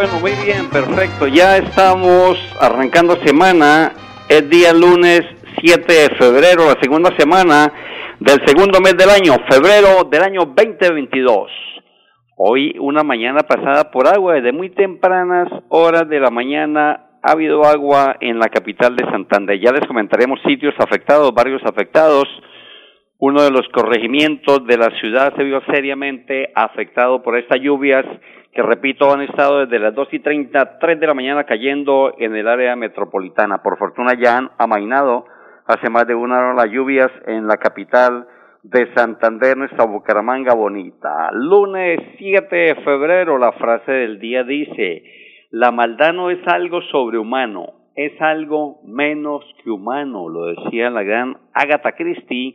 Bueno, 0.00 0.18
muy 0.18 0.32
bien, 0.46 0.70
perfecto. 0.70 1.26
Ya 1.26 1.58
estamos 1.58 2.38
arrancando 2.58 3.16
semana. 3.16 3.92
Es 4.30 4.48
día 4.48 4.72
lunes 4.72 5.20
7 5.60 5.92
de 5.92 6.16
febrero, 6.16 6.64
la 6.64 6.80
segunda 6.80 7.14
semana 7.18 7.70
del 8.18 8.40
segundo 8.46 8.80
mes 8.80 8.96
del 8.96 9.10
año, 9.10 9.34
febrero 9.46 10.04
del 10.10 10.22
año 10.22 10.46
2022. 10.56 11.50
Hoy 12.38 12.76
una 12.80 13.02
mañana 13.02 13.40
pasada 13.40 13.90
por 13.90 14.08
agua, 14.08 14.36
desde 14.36 14.52
muy 14.52 14.70
tempranas 14.70 15.48
horas 15.68 16.08
de 16.08 16.18
la 16.18 16.30
mañana 16.30 17.18
ha 17.22 17.32
habido 17.32 17.64
agua 17.64 18.16
en 18.22 18.38
la 18.38 18.48
capital 18.48 18.96
de 18.96 19.04
Santander. 19.04 19.60
Ya 19.60 19.70
les 19.70 19.86
comentaremos 19.86 20.40
sitios 20.46 20.72
afectados, 20.78 21.34
barrios 21.34 21.60
afectados. 21.66 22.24
Uno 23.18 23.42
de 23.42 23.50
los 23.50 23.68
corregimientos 23.68 24.66
de 24.66 24.78
la 24.78 24.98
ciudad 24.98 25.34
se 25.36 25.44
vio 25.44 25.60
seriamente 25.70 26.50
afectado 26.54 27.22
por 27.22 27.36
estas 27.36 27.60
lluvias 27.60 28.06
que, 28.52 28.62
repito, 28.62 29.12
han 29.12 29.22
estado 29.22 29.60
desde 29.60 29.78
las 29.78 29.94
dos 29.94 30.08
y 30.12 30.18
treinta, 30.18 30.78
tres 30.78 30.98
de 30.98 31.06
la 31.06 31.14
mañana 31.14 31.44
cayendo 31.44 32.14
en 32.18 32.34
el 32.34 32.48
área 32.48 32.74
metropolitana. 32.76 33.62
Por 33.62 33.78
fortuna 33.78 34.14
ya 34.14 34.38
han 34.38 34.50
amainado 34.58 35.24
hace 35.66 35.88
más 35.88 36.06
de 36.06 36.14
una 36.14 36.38
hora 36.38 36.54
las 36.54 36.70
lluvias 36.70 37.10
en 37.26 37.46
la 37.46 37.58
capital 37.58 38.26
de 38.62 38.92
Santander, 38.94 39.56
nuestra 39.56 39.84
Bucaramanga 39.84 40.54
bonita. 40.54 41.30
Lunes 41.32 42.00
7 42.18 42.54
de 42.54 42.74
febrero, 42.76 43.38
la 43.38 43.52
frase 43.52 43.92
del 43.92 44.18
día 44.18 44.42
dice, 44.42 45.02
la 45.50 45.70
maldad 45.70 46.12
no 46.12 46.30
es 46.30 46.46
algo 46.46 46.82
sobrehumano, 46.82 47.72
es 47.94 48.20
algo 48.20 48.80
menos 48.84 49.44
que 49.62 49.70
humano, 49.70 50.28
lo 50.28 50.46
decía 50.46 50.90
la 50.90 51.02
gran 51.02 51.38
Agatha 51.54 51.92
Christie, 51.92 52.54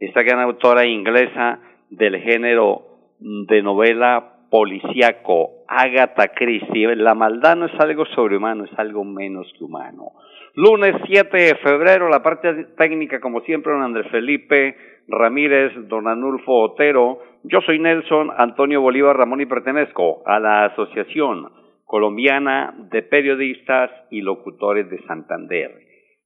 esta 0.00 0.22
gran 0.22 0.40
autora 0.40 0.86
inglesa 0.86 1.60
del 1.90 2.18
género 2.18 2.82
de 3.20 3.62
novela 3.62 4.33
policíaco, 4.54 5.64
Agatha 5.66 6.28
Christie. 6.28 6.94
La 6.94 7.16
maldad 7.16 7.56
no 7.56 7.66
es 7.66 7.80
algo 7.80 8.06
sobrehumano, 8.14 8.66
es 8.66 8.78
algo 8.78 9.02
menos 9.02 9.52
que 9.58 9.64
humano. 9.64 10.12
Lunes 10.54 10.94
7 11.06 11.36
de 11.36 11.56
febrero, 11.56 12.08
la 12.08 12.22
parte 12.22 12.66
técnica, 12.76 13.18
como 13.18 13.40
siempre, 13.40 13.72
don 13.72 13.82
Andrés 13.82 14.06
Felipe 14.12 14.76
Ramírez, 15.08 15.72
don 15.88 16.06
Anulfo 16.06 16.52
Otero. 16.52 17.18
Yo 17.42 17.62
soy 17.62 17.80
Nelson 17.80 18.30
Antonio 18.36 18.80
Bolívar 18.80 19.16
Ramón 19.16 19.40
y 19.40 19.46
pertenezco 19.46 20.22
a 20.24 20.38
la 20.38 20.66
Asociación 20.66 21.50
Colombiana 21.84 22.76
de 22.92 23.02
Periodistas 23.02 23.90
y 24.12 24.20
Locutores 24.20 24.88
de 24.88 25.02
Santander. 25.08 25.80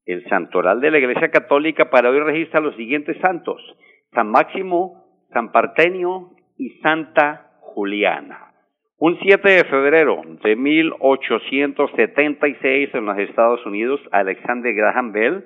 El 0.04 0.28
santoral 0.28 0.82
de 0.82 0.90
la 0.90 0.98
Iglesia 0.98 1.30
Católica 1.30 1.88
para 1.88 2.10
hoy 2.10 2.20
registra 2.20 2.60
los 2.60 2.76
siguientes 2.76 3.16
santos. 3.22 3.58
San 4.12 4.30
Máximo, 4.30 5.24
San 5.32 5.50
Partenio 5.50 6.32
y 6.58 6.78
Santa 6.82 7.47
Juliana. 7.78 8.50
Un 8.98 9.16
7 9.22 9.48
de 9.48 9.62
febrero 9.62 10.20
de 10.42 10.56
1876 10.56 12.90
en 12.92 13.06
los 13.06 13.16
Estados 13.18 13.64
Unidos, 13.64 14.00
Alexander 14.10 14.74
Graham 14.74 15.12
Bell 15.12 15.44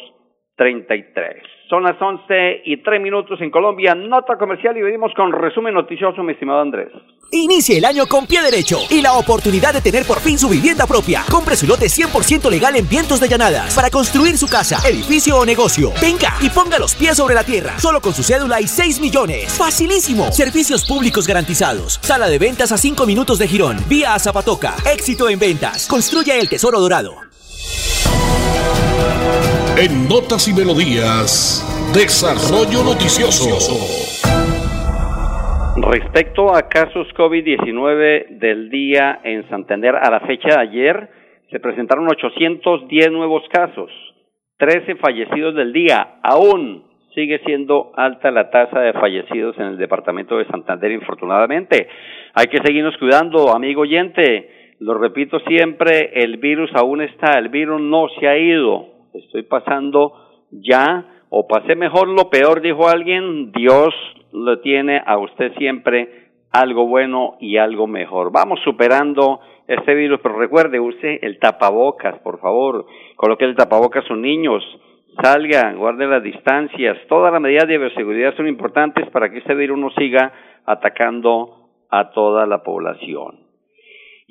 33. 0.61 1.43
Son 1.71 1.83
las 1.83 1.97
11 1.99 2.63
y 2.67 2.83
3 2.83 3.01
minutos 3.01 3.41
en 3.41 3.51
Colombia. 3.51 3.95
Nota 3.95 4.37
comercial 4.37 4.77
y 4.77 4.83
venimos 4.83 5.11
con 5.17 5.33
resumen 5.33 5.73
noticioso, 5.73 6.23
mi 6.23 6.35
estimado 6.35 6.61
Andrés. 6.61 6.89
Inicie 7.33 7.79
el 7.79 7.85
año 7.87 8.07
con 8.07 8.27
pie 8.27 8.43
derecho 8.43 8.77
y 8.91 9.01
la 9.01 9.15
oportunidad 9.15 9.73
de 9.73 9.81
tener 9.81 10.05
por 10.05 10.19
fin 10.19 10.39
su 10.39 10.51
vivienda 10.51 10.87
propia. 10.87 11.23
Compre 11.31 11.57
su 11.57 11.67
lote 11.67 11.87
100% 11.87 12.51
legal 12.51 12.77
en 12.77 12.87
Vientos 12.87 13.21
de 13.21 13.29
Llanadas 13.29 13.75
para 13.75 13.89
construir 13.89 14.37
su 14.37 14.49
casa, 14.49 14.87
edificio 14.87 15.39
o 15.39 15.47
negocio. 15.47 15.93
Venga 16.03 16.35
y 16.43 16.51
ponga 16.51 16.79
los 16.79 16.95
pies 16.95 17.17
sobre 17.17 17.35
la 17.35 17.45
tierra. 17.45 17.79
Solo 17.79 18.03
con 18.03 18.13
su 18.13 18.23
cédula 18.23 18.61
y 18.61 18.67
6 18.67 19.01
millones. 19.01 19.57
Facilísimo. 19.57 20.31
Servicios 20.31 20.87
públicos 20.87 21.27
garantizados. 21.27 21.95
Sala 22.03 22.29
de 22.29 22.39
ventas 22.39 22.71
a 22.71 22.77
5 22.77 23.07
minutos 23.07 23.39
de 23.39 23.49
Girón. 23.49 23.79
Vía 23.89 24.13
a 24.13 24.19
Zapatoca. 24.19 24.75
Éxito 24.93 25.31
en 25.31 25.39
ventas. 25.39 25.89
Construya 25.89 26.37
el 26.37 26.51
tesoro 26.51 26.81
dorado. 26.81 27.31
En 29.81 30.11
Notas 30.11 30.45
y 30.47 30.53
Melodías, 30.53 31.65
Desarrollo 31.97 32.85
Noticioso. 32.85 33.57
Respecto 35.81 36.55
a 36.55 36.69
casos 36.69 37.09
COVID-19 37.17 38.29
del 38.41 38.69
día 38.69 39.21
en 39.25 39.49
Santander, 39.49 39.97
a 39.97 40.11
la 40.11 40.21
fecha 40.21 40.49
de 40.49 40.61
ayer 40.69 41.09
se 41.51 41.61
presentaron 41.61 42.07
810 42.11 43.11
nuevos 43.11 43.43
casos, 43.51 43.91
13 44.59 44.97
fallecidos 44.97 45.55
del 45.55 45.73
día. 45.73 46.17
Aún 46.25 46.85
sigue 47.15 47.41
siendo 47.47 47.93
alta 47.97 48.31
la 48.31 48.51
tasa 48.51 48.81
de 48.81 48.93
fallecidos 48.93 49.57
en 49.57 49.65
el 49.65 49.79
departamento 49.79 50.37
de 50.37 50.45
Santander, 50.49 50.93
infortunadamente. 50.93 51.89
Hay 52.35 52.49
que 52.49 52.59
seguirnos 52.63 52.99
cuidando, 52.99 53.57
amigo 53.57 53.81
oyente. 53.81 54.75
Lo 54.79 54.99
repito 54.99 55.41
siempre, 55.49 56.11
el 56.23 56.37
virus 56.37 56.71
aún 56.75 57.01
está, 57.01 57.39
el 57.39 57.49
virus 57.49 57.81
no 57.81 58.09
se 58.21 58.29
ha 58.29 58.37
ido. 58.37 58.90
Estoy 59.15 59.43
pasando 59.43 60.13
ya, 60.51 61.05
o 61.29 61.47
pasé 61.47 61.75
mejor 61.77 62.09
lo 62.09 62.31
peor, 62.31 62.61
dijo 62.61 62.89
alguien, 62.89 63.53
Dios 63.53 63.95
le 64.33 64.57
tiene 64.59 65.03
a 65.05 65.19
usted 65.19 65.53
siempre 65.57 66.31
algo 66.53 66.87
bueno 66.87 67.37
y 67.41 67.57
algo 67.57 67.87
mejor. 67.87 68.33
Vamos 68.33 68.61
superando 68.65 69.41
este 69.67 69.95
virus, 69.95 70.21
pero 70.23 70.37
recuerde, 70.39 70.81
use 70.81 71.21
el 71.23 71.39
tapabocas, 71.39 72.19
por 72.21 72.41
favor. 72.41 72.87
Coloque 73.17 73.45
el 73.45 73.55
tapabocas 73.55 74.05
a 74.05 74.09
sus 74.09 74.19
niños. 74.19 74.63
Salgan, 75.23 75.79
guarde 75.79 76.07
las 76.07 76.23
distancias. 76.23 76.99
Todas 77.09 77.33
las 77.33 77.41
medidas 77.41 77.69
de 77.69 77.79
bioseguridad 77.79 78.35
son 78.37 78.49
importantes 78.49 79.09
para 79.11 79.31
que 79.31 79.39
este 79.39 79.55
virus 79.55 79.79
no 79.79 79.91
siga 79.91 80.33
atacando 80.67 81.69
a 81.89 82.11
toda 82.11 82.47
la 82.47 82.63
población. 82.63 83.50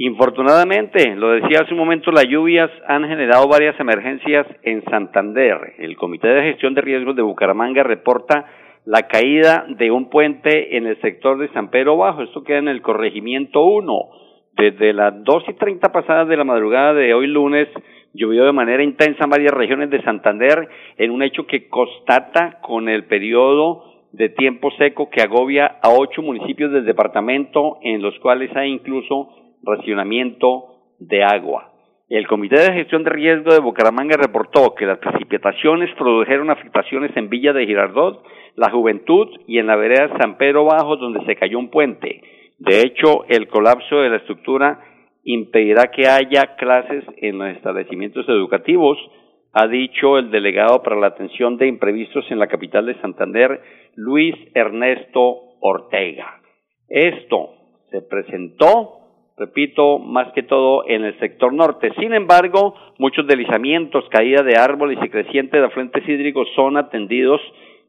Infortunadamente, 0.01 1.13
lo 1.17 1.31
decía 1.31 1.59
hace 1.59 1.73
un 1.73 1.79
momento, 1.79 2.09
las 2.09 2.25
lluvias 2.25 2.71
han 2.87 3.05
generado 3.05 3.49
varias 3.49 3.77
emergencias 3.81 4.47
en 4.63 4.81
Santander. 4.85 5.73
El 5.77 5.97
Comité 5.97 6.29
de 6.29 6.43
Gestión 6.43 6.73
de 6.73 6.79
Riesgos 6.79 7.17
de 7.17 7.21
Bucaramanga 7.21 7.83
reporta 7.83 8.45
la 8.85 9.09
caída 9.09 9.65
de 9.67 9.91
un 9.91 10.09
puente 10.09 10.77
en 10.77 10.87
el 10.87 11.01
sector 11.01 11.37
de 11.37 11.49
San 11.49 11.69
Pedro 11.69 11.97
Bajo. 11.97 12.21
Esto 12.23 12.45
queda 12.45 12.59
en 12.59 12.69
el 12.69 12.81
corregimiento 12.81 13.65
1. 13.65 13.93
Desde 14.53 14.93
las 14.93 15.21
2 15.21 15.43
y 15.49 15.53
30 15.55 15.91
pasadas 15.91 16.29
de 16.29 16.37
la 16.37 16.45
madrugada 16.45 16.93
de 16.93 17.13
hoy 17.13 17.27
lunes, 17.27 17.67
llovió 18.13 18.45
de 18.45 18.53
manera 18.53 18.81
intensa 18.81 19.25
en 19.25 19.29
varias 19.29 19.51
regiones 19.51 19.89
de 19.89 20.01
Santander 20.03 20.69
en 20.95 21.11
un 21.11 21.23
hecho 21.23 21.45
que 21.45 21.67
constata 21.67 22.59
con 22.61 22.87
el 22.87 23.03
periodo 23.03 23.83
de 24.13 24.29
tiempo 24.29 24.71
seco 24.77 25.09
que 25.09 25.21
agobia 25.21 25.65
a 25.83 25.89
ocho 25.89 26.21
municipios 26.21 26.71
del 26.71 26.85
departamento 26.85 27.79
en 27.81 28.01
los 28.01 28.17
cuales 28.19 28.49
hay 28.55 28.71
incluso 28.71 29.48
racionamiento 29.63 30.75
de 30.99 31.23
agua. 31.23 31.73
El 32.09 32.27
Comité 32.27 32.59
de 32.59 32.73
Gestión 32.73 33.03
de 33.03 33.11
Riesgo 33.11 33.53
de 33.53 33.59
Bucaramanga 33.59 34.17
reportó 34.17 34.73
que 34.73 34.87
las 34.87 34.97
precipitaciones 34.97 35.93
produjeron 35.95 36.49
afectaciones 36.49 37.15
en 37.15 37.29
Villa 37.29 37.53
de 37.53 37.67
Girardot, 37.67 38.23
La 38.55 38.71
Juventud 38.71 39.27
y 39.45 39.59
en 39.59 39.67
la 39.67 39.75
vereda 39.75 40.17
San 40.17 40.37
Pedro 40.37 40.65
Bajo 40.65 40.97
donde 40.97 41.23
se 41.25 41.35
cayó 41.35 41.59
un 41.59 41.69
puente. 41.69 42.21
De 42.57 42.81
hecho, 42.81 43.25
el 43.29 43.47
colapso 43.47 43.97
de 43.97 44.09
la 44.09 44.17
estructura 44.17 44.79
impedirá 45.23 45.91
que 45.91 46.07
haya 46.07 46.55
clases 46.55 47.03
en 47.17 47.37
los 47.37 47.49
establecimientos 47.49 48.27
educativos, 48.27 48.97
ha 49.53 49.67
dicho 49.67 50.17
el 50.17 50.31
delegado 50.31 50.81
para 50.81 50.95
la 50.95 51.07
atención 51.07 51.57
de 51.57 51.67
imprevistos 51.67 52.25
en 52.31 52.39
la 52.39 52.47
capital 52.47 52.87
de 52.87 52.99
Santander, 53.01 53.61
Luis 53.95 54.35
Ernesto 54.55 55.57
Ortega. 55.61 56.41
Esto 56.87 57.51
se 57.91 58.01
presentó 58.01 58.99
repito, 59.39 59.97
más 59.97 60.31
que 60.33 60.43
todo 60.43 60.83
en 60.87 61.05
el 61.05 61.17
sector 61.19 61.53
norte. 61.53 61.91
Sin 61.99 62.13
embargo, 62.13 62.75
muchos 62.97 63.25
deslizamientos, 63.25 64.07
caída 64.09 64.43
de 64.43 64.57
árboles 64.57 64.99
y 65.01 65.09
creciente 65.09 65.57
de 65.57 65.65
afluentes 65.65 66.07
hídricos 66.07 66.47
son 66.55 66.77
atendidos 66.77 67.41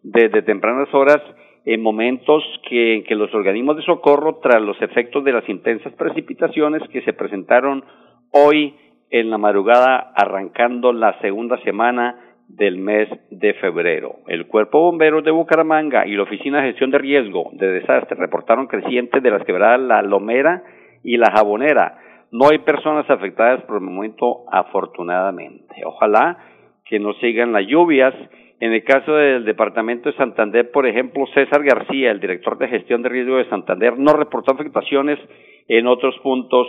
desde 0.03 0.43
tempranas 0.43 0.89
horas 0.95 1.21
en 1.67 1.83
momentos 1.83 2.43
que, 2.69 2.95
en 2.95 3.05
que 3.05 3.15
los 3.15 3.35
organismos 3.35 3.77
de 3.77 3.83
socorro, 3.83 4.39
tras 4.43 4.63
los 4.63 4.81
efectos 4.81 5.25
de 5.25 5.33
las 5.33 5.47
intensas 5.49 5.93
precipitaciones 5.95 6.83
que 6.89 7.03
se 7.03 7.13
presentaron 7.13 7.85
hoy 8.31 8.75
en 9.11 9.29
la 9.29 9.39
madrugada, 9.39 10.13
arrancando 10.15 10.93
la 10.93 11.19
segunda 11.21 11.61
semana 11.65 12.17
del 12.49 12.79
mes 12.79 13.09
de 13.31 13.55
febrero. 13.55 14.17
El 14.27 14.47
Cuerpo 14.47 14.81
Bomberos 14.81 15.25
de 15.25 15.31
Bucaramanga 15.31 16.07
y 16.07 16.13
la 16.13 16.23
Oficina 16.23 16.61
de 16.61 16.69
Gestión 16.69 16.91
de 16.91 16.99
Riesgo 16.99 17.51
de 17.53 17.69
Desastre 17.69 18.17
reportaron 18.17 18.67
crecientes 18.67 19.23
de 19.23 19.31
las 19.31 19.45
quebradas 19.45 19.81
La 19.81 20.03
Lomera 20.03 20.63
y 21.03 21.17
La 21.17 21.31
Jabonera. 21.33 21.99
No 22.33 22.49
hay 22.51 22.59
personas 22.59 23.09
afectadas 23.11 23.63
por 23.63 23.77
el 23.77 23.83
momento, 23.83 24.45
afortunadamente. 24.51 25.83
Ojalá 25.85 26.39
que 26.85 26.99
no 26.99 27.13
sigan 27.15 27.53
las 27.53 27.67
lluvias. 27.67 28.15
En 28.61 28.73
el 28.73 28.85
caso 28.85 29.15
del 29.15 29.45
departamento 29.45 30.11
de 30.11 30.17
Santander, 30.17 30.71
por 30.71 30.87
ejemplo, 30.87 31.25
César 31.33 31.63
García, 31.65 32.11
el 32.11 32.21
director 32.21 32.59
de 32.59 32.69
gestión 32.69 33.03
de 33.03 33.09
riesgo 33.09 33.37
de 33.37 33.49
Santander, 33.49 33.99
no 33.99 34.13
reportó 34.13 34.53
afectaciones 34.53 35.19
en 35.67 35.87
otros 35.87 36.15
puntos 36.23 36.67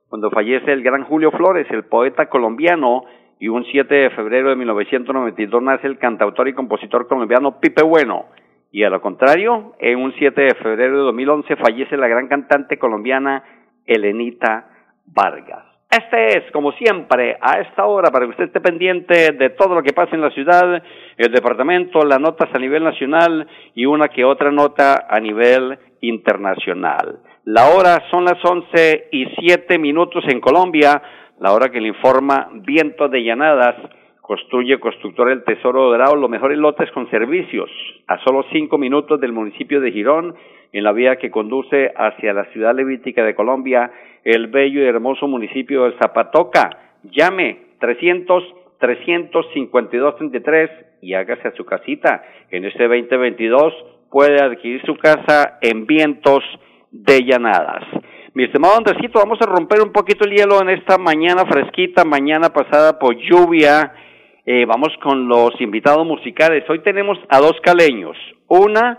cuando 0.09 0.31
fallece 0.31 0.73
el 0.73 0.83
gran 0.83 1.05
Julio 1.05 1.31
Flores, 1.31 1.67
el 1.71 1.85
poeta 1.85 2.29
colombiano, 2.29 3.05
y 3.41 3.49
un 3.49 3.65
7 3.65 3.95
de 3.95 4.11
febrero 4.11 4.51
de 4.51 4.57
1992 4.57 5.63
nace 5.63 5.87
el 5.87 5.99
cantautor 5.99 6.49
y 6.49 6.55
compositor 6.55 7.07
colombiano 7.07 7.61
Pipe 7.61 7.83
Bueno 7.83 8.27
y 8.71 8.85
a 8.85 8.91
lo 8.91 9.01
contrario, 9.01 9.75
en 9.79 9.99
un 9.99 10.13
7 10.13 10.41
de 10.41 10.55
febrero 10.57 10.99
de 10.99 11.05
2011 11.05 11.57
fallece 11.57 11.97
la 11.97 12.09
gran 12.09 12.29
cantante 12.29 12.79
colombiana 12.79 13.43
Elenita 13.87 14.69
Vargas. 15.07 15.78
Este 15.91 16.37
es, 16.37 16.53
como 16.53 16.73
siempre, 16.73 17.39
a 17.41 17.61
esta 17.61 17.87
hora, 17.87 18.11
para 18.11 18.27
que 18.27 18.33
usted 18.33 18.45
esté 18.45 18.61
pendiente 18.61 19.33
de 19.33 19.51
todo 19.51 19.75
lo 19.75 19.83
que 19.83 19.95
pasa 19.95 20.15
en 20.15 20.21
la 20.21 20.31
ciudad, 20.31 20.83
el 21.17 21.33
departamento, 21.33 22.05
las 22.05 22.21
notas 22.21 22.51
a 22.53 22.59
nivel 22.59 22.85
nacional 22.85 23.49
y 23.75 23.87
una 23.87 24.09
que 24.09 24.23
otra 24.23 24.51
nota 24.53 25.07
a 25.09 25.19
nivel 25.19 25.79
internacional. 26.03 27.21
La 27.45 27.71
hora 27.71 28.03
son 28.11 28.27
las 28.27 28.45
once 28.45 29.09
y 29.13 29.25
siete 29.41 29.79
minutos 29.79 30.25
en 30.29 30.41
Colombia, 30.41 31.01
la 31.41 31.55
hora 31.55 31.71
que 31.71 31.81
le 31.81 31.89
informa 31.89 32.51
Viento 32.53 33.09
de 33.09 33.23
Llanadas 33.23 33.77
Construye 34.29 34.79
Constructor 34.79 35.31
El 35.31 35.43
Tesoro 35.43 35.85
Dorado 35.85 36.15
los 36.15 36.29
mejores 36.29 36.59
lotes 36.59 36.91
con 36.91 37.09
servicios 37.09 37.71
a 38.09 38.19
solo 38.25 38.45
cinco 38.53 38.77
minutos 38.77 39.19
del 39.19 39.33
municipio 39.33 39.81
de 39.81 39.91
Girón, 39.91 40.35
en 40.73 40.85
la 40.85 40.93
vía 40.93 41.17
que 41.17 41.31
conduce 41.31 41.93
hacia 41.97 42.33
la 42.33 42.45
ciudad 42.53 42.75
levítica 42.75 43.25
de 43.25 43.35
Colombia, 43.35 43.91
el 44.25 44.49
bello 44.49 44.83
y 44.83 44.87
hermoso 44.87 45.27
municipio 45.27 45.85
de 45.85 45.97
Zapatoca. 45.99 46.71
Llame 47.05 47.59
300 47.81 48.43
352 48.79 50.17
33 50.17 50.71
y 51.03 51.15
hágase 51.15 51.49
a 51.49 51.53
su 51.53 51.65
casita. 51.65 52.23
En 52.51 52.65
este 52.65 52.85
2022 52.85 53.73
puede 54.11 54.43
adquirir 54.43 54.81
su 54.85 54.97
casa 54.97 55.59
en 55.61 55.87
vientos 55.87 56.45
de 56.91 57.25
llanadas. 57.25 57.85
Mi 58.35 58.45
estimado 58.45 58.77
Andresito, 58.77 59.19
vamos 59.19 59.39
a 59.41 59.47
romper 59.47 59.81
un 59.83 59.93
poquito 59.93 60.25
el 60.25 60.35
hielo 60.35 60.61
en 60.63 60.71
esta 60.71 60.97
mañana 60.97 61.45
fresquita, 61.45 62.05
mañana 62.05 62.51
pasada 62.51 62.99
por 62.99 63.17
lluvia 63.17 63.93
eh, 64.51 64.65
vamos 64.65 64.89
con 65.03 65.29
los 65.29 65.51
invitados 65.61 66.07
musicales. 66.07 66.65
Hoy 66.71 66.79
tenemos 66.79 67.19
a 67.29 67.39
dos 67.39 67.53
caleños. 67.63 68.17
Una, 68.47 68.99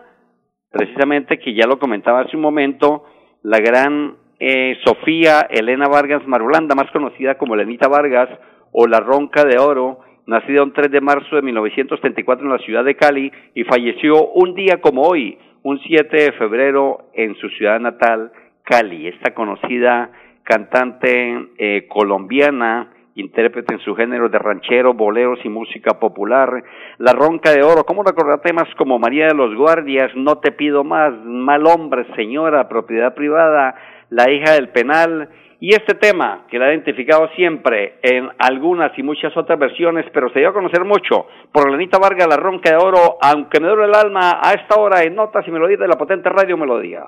precisamente 0.72 1.40
que 1.40 1.54
ya 1.54 1.68
lo 1.68 1.80
comentaba 1.80 2.22
hace 2.22 2.36
un 2.36 2.42
momento, 2.42 3.06
la 3.44 3.60
gran 3.60 4.16
eh, 4.40 4.78
Sofía 4.86 5.48
Elena 5.50 5.88
Vargas 5.88 6.26
Marulanda, 6.28 6.76
más 6.76 6.92
conocida 6.92 7.38
como 7.38 7.56
Elenita 7.56 7.88
Vargas 7.88 8.30
o 8.72 8.88
La 8.88 9.00
Ronca 9.00 9.44
de 9.44 9.58
Oro, 9.58 10.00
nacida 10.26 10.64
un 10.64 10.74
3 10.74 10.92
de 10.92 11.02
marzo 11.02 11.36
de 11.36 11.42
1934 11.42 12.46
en 12.46 12.52
la 12.52 12.60
ciudad 12.60 12.86
de 12.86 12.96
Cali 12.96 13.32
y 13.56 13.64
falleció 13.64 14.28
un 14.28 14.54
día 14.54 14.80
como 14.80 15.02
hoy, 15.02 15.38
un 15.64 15.80
7 15.80 16.16
de 16.16 16.32
febrero 16.34 17.10
en 17.14 17.36
su 17.36 17.50
ciudad 17.50 17.80
natal, 17.80 18.32
Cali. 18.64 19.08
Esta 19.08 19.34
conocida 19.34 20.12
cantante 20.44 21.48
eh, 21.58 21.88
colombiana, 21.88 22.92
intérprete 23.20 23.74
en 23.74 23.80
su 23.82 23.96
género 23.96 24.30
de 24.30 24.40
ranchero, 24.40 24.94
boleros 24.94 25.40
y 25.44 25.50
música 25.50 26.00
popular. 26.00 26.64
La 26.98 27.14
Ronca 27.14 27.52
de 27.52 27.64
Oro, 27.64 27.84
¿cómo 27.84 28.04
recordar 28.04 28.42
temas 28.42 28.68
como 28.78 29.00
María 29.00 29.28
de 29.28 29.34
los 29.34 29.56
Guardias, 29.56 30.12
No 30.16 30.40
te 30.40 30.52
pido 30.52 30.84
más, 30.84 31.14
Mal 31.24 31.66
hombre, 31.68 32.06
Señora, 32.16 32.68
Propiedad 32.68 33.14
privada, 33.14 33.76
La 34.10 34.32
hija 34.32 34.54
del 34.54 34.70
penal? 34.70 35.30
Y 35.62 35.74
este 35.74 35.94
tema, 35.96 36.46
que 36.50 36.58
la 36.58 36.68
ha 36.68 36.74
identificado 36.74 37.28
siempre 37.36 38.00
en 38.02 38.30
algunas 38.38 38.98
y 38.98 39.04
muchas 39.04 39.36
otras 39.36 39.60
versiones, 39.60 40.06
pero 40.14 40.32
se 40.32 40.40
dio 40.40 40.50
a 40.50 40.54
conocer 40.54 40.86
mucho 40.86 41.28
por 41.52 41.70
Lenita 41.70 41.98
Vargas, 41.98 42.28
La 42.30 42.38
Ronca 42.38 42.70
de 42.70 42.78
Oro, 42.78 43.18
aunque 43.22 43.60
me 43.60 43.68
duele 43.68 43.88
el 43.88 43.96
alma, 43.96 44.40
a 44.42 44.54
esta 44.54 44.80
hora 44.80 45.04
en 45.04 45.16
Notas 45.16 45.46
y 45.46 45.52
Melodías 45.52 45.82
de 45.82 45.88
la 45.90 45.98
potente 45.98 46.30
Radio 46.30 46.56
Melodía. 46.56 47.04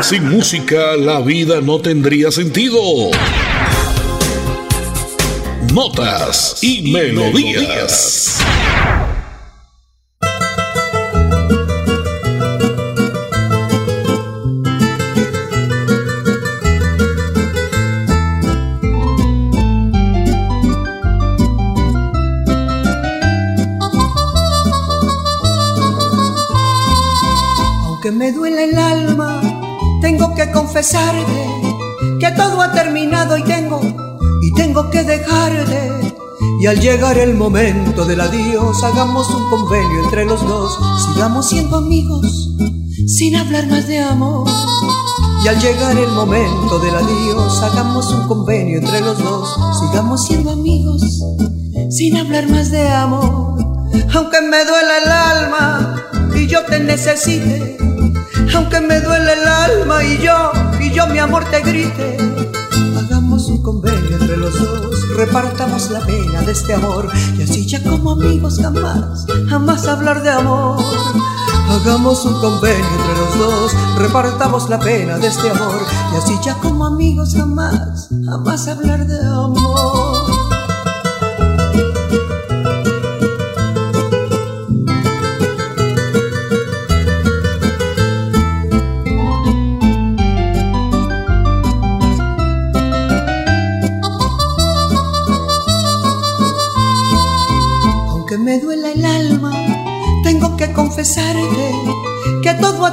Sin 0.00 0.30
música, 0.30 0.96
la 0.96 1.20
vida 1.20 1.60
no 1.60 1.80
tendría 1.82 2.30
sentido 2.30 2.80
notas 5.72 6.58
y 6.62 6.90
melodías. 6.90 8.38
Aunque 27.86 28.10
me 28.12 28.32
duele 28.32 28.64
el 28.64 28.78
alma, 28.78 29.40
tengo 30.00 30.34
que 30.34 30.50
confesarte 30.50 31.24
que 32.18 32.30
todo 32.32 32.60
ha 32.60 32.72
terminado 32.72 33.36
y 33.36 33.44
tengo 33.44 34.09
tengo 34.54 34.90
que 34.90 35.02
dejarte 35.04 36.14
Y 36.60 36.66
al 36.66 36.80
llegar 36.80 37.18
el 37.18 37.34
momento 37.34 38.04
del 38.04 38.20
adiós, 38.20 38.82
hagamos 38.82 39.28
un 39.30 39.48
convenio 39.50 40.04
entre 40.04 40.24
los 40.24 40.40
dos, 40.46 40.78
sigamos 41.06 41.48
siendo 41.48 41.78
amigos, 41.78 42.50
sin 43.06 43.36
hablar 43.36 43.66
más 43.68 43.86
de 43.86 43.98
amor. 43.98 44.48
Y 45.42 45.48
al 45.48 45.58
llegar 45.58 45.96
el 45.96 46.10
momento 46.10 46.78
del 46.78 46.94
adiós, 46.94 47.62
hagamos 47.62 48.12
un 48.12 48.28
convenio 48.28 48.78
entre 48.78 49.00
los 49.00 49.18
dos, 49.18 49.56
sigamos 49.80 50.26
siendo 50.26 50.50
amigos, 50.50 51.02
sin 51.90 52.16
hablar 52.18 52.48
más 52.48 52.70
de 52.70 52.86
amor. 52.88 53.56
Aunque 54.14 54.40
me 54.42 54.64
duela 54.64 54.98
el 55.02 55.10
alma 55.10 56.06
y 56.34 56.46
yo 56.46 56.64
te 56.66 56.78
necesite, 56.78 57.78
aunque 58.54 58.80
me 58.80 59.00
duele 59.00 59.32
el 59.32 59.48
alma 59.48 60.04
y 60.04 60.18
yo, 60.18 60.52
y 60.78 60.90
yo 60.90 61.06
mi 61.06 61.18
amor 61.18 61.44
te 61.50 61.60
grite, 61.60 62.16
convenio 63.70 64.16
entre 64.20 64.36
los 64.36 64.58
dos, 64.58 65.16
repartamos 65.16 65.90
la 65.90 66.00
pena 66.00 66.40
de 66.40 66.50
este 66.50 66.74
amor 66.74 67.08
y 67.38 67.42
así 67.42 67.64
ya 67.66 67.80
como 67.84 68.10
amigos 68.10 68.58
jamás, 68.60 69.26
jamás 69.48 69.86
hablar 69.86 70.24
de 70.24 70.30
amor. 70.30 70.82
Hagamos 71.68 72.24
un 72.24 72.34
convenio 72.40 72.84
entre 72.98 73.14
los 73.16 73.38
dos, 73.38 73.72
repartamos 73.96 74.68
la 74.68 74.80
pena 74.80 75.18
de 75.18 75.28
este 75.28 75.50
amor 75.50 75.80
y 76.12 76.16
así 76.16 76.36
ya 76.44 76.54
como 76.54 76.84
amigos 76.84 77.36
jamás, 77.36 78.08
jamás 78.24 78.66
hablar 78.66 79.06
de 79.06 79.20
amor. 79.20 79.99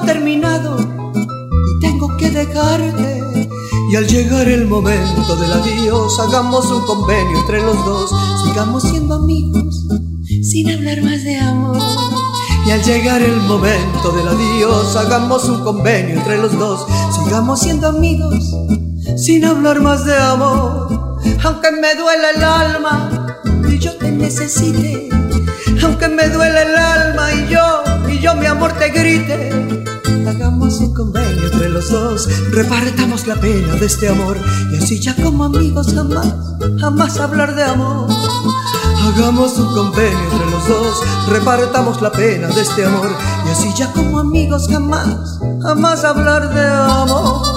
Terminado 0.07 0.77
y 0.79 1.79
tengo 1.81 2.15
que 2.17 2.31
dejarte. 2.31 3.47
Y 3.91 3.95
al 3.95 4.07
llegar 4.07 4.47
el 4.47 4.65
momento 4.65 5.35
del 5.35 5.51
adiós, 5.51 6.17
hagamos 6.19 6.65
un 6.67 6.81
convenio 6.83 7.39
entre 7.39 7.61
los 7.61 7.75
dos, 7.85 8.11
sigamos 8.45 8.83
siendo 8.83 9.15
amigos 9.15 9.85
sin 10.43 10.71
hablar 10.71 11.03
más 11.03 11.23
de 11.23 11.37
amor. 11.37 11.77
Y 12.65 12.71
al 12.71 12.83
llegar 12.83 13.21
el 13.21 13.35
momento 13.41 14.11
del 14.11 14.27
adiós, 14.29 14.95
hagamos 14.95 15.43
un 15.49 15.63
convenio 15.63 16.17
entre 16.17 16.37
los 16.37 16.57
dos, 16.57 16.85
sigamos 17.13 17.59
siendo 17.59 17.87
amigos 17.87 18.55
sin 19.17 19.43
hablar 19.43 19.81
más 19.81 20.05
de 20.05 20.15
amor. 20.15 21.19
Aunque 21.43 21.71
me 21.71 21.95
duele 21.95 22.29
el 22.35 22.43
alma 22.43 23.37
y 23.69 23.77
yo 23.77 23.93
te 23.97 24.09
necesite, 24.11 25.09
aunque 25.83 26.07
me 26.07 26.29
duele 26.29 26.61
el 26.61 26.75
alma 26.75 27.33
y 27.33 27.51
yo 27.51 27.97
yo 28.19 28.35
mi 28.35 28.45
amor 28.45 28.73
te 28.73 28.89
grite. 28.89 29.96
Hagamos 30.27 30.81
un 30.81 30.93
convenio 30.93 31.45
entre 31.45 31.69
los 31.69 31.89
dos, 31.89 32.27
repartamos 32.51 33.25
la 33.27 33.35
pena 33.35 33.75
de 33.75 33.85
este 33.85 34.09
amor 34.09 34.37
y 34.73 34.75
así 34.75 34.99
ya 34.99 35.15
como 35.15 35.45
amigos 35.45 35.93
jamás, 35.93 36.33
jamás 36.81 37.17
hablar 37.17 37.55
de 37.55 37.63
amor. 37.63 38.09
Hagamos 39.07 39.57
un 39.57 39.73
convenio 39.73 40.19
entre 40.31 40.51
los 40.51 40.67
dos, 40.67 41.01
repartamos 41.29 42.01
la 42.01 42.11
pena 42.11 42.49
de 42.49 42.61
este 42.61 42.85
amor 42.85 43.09
y 43.45 43.49
así 43.49 43.73
ya 43.77 43.93
como 43.93 44.19
amigos 44.19 44.67
jamás, 44.69 45.39
jamás 45.61 46.03
hablar 46.03 46.53
de 46.53 46.67
amor. 46.67 47.56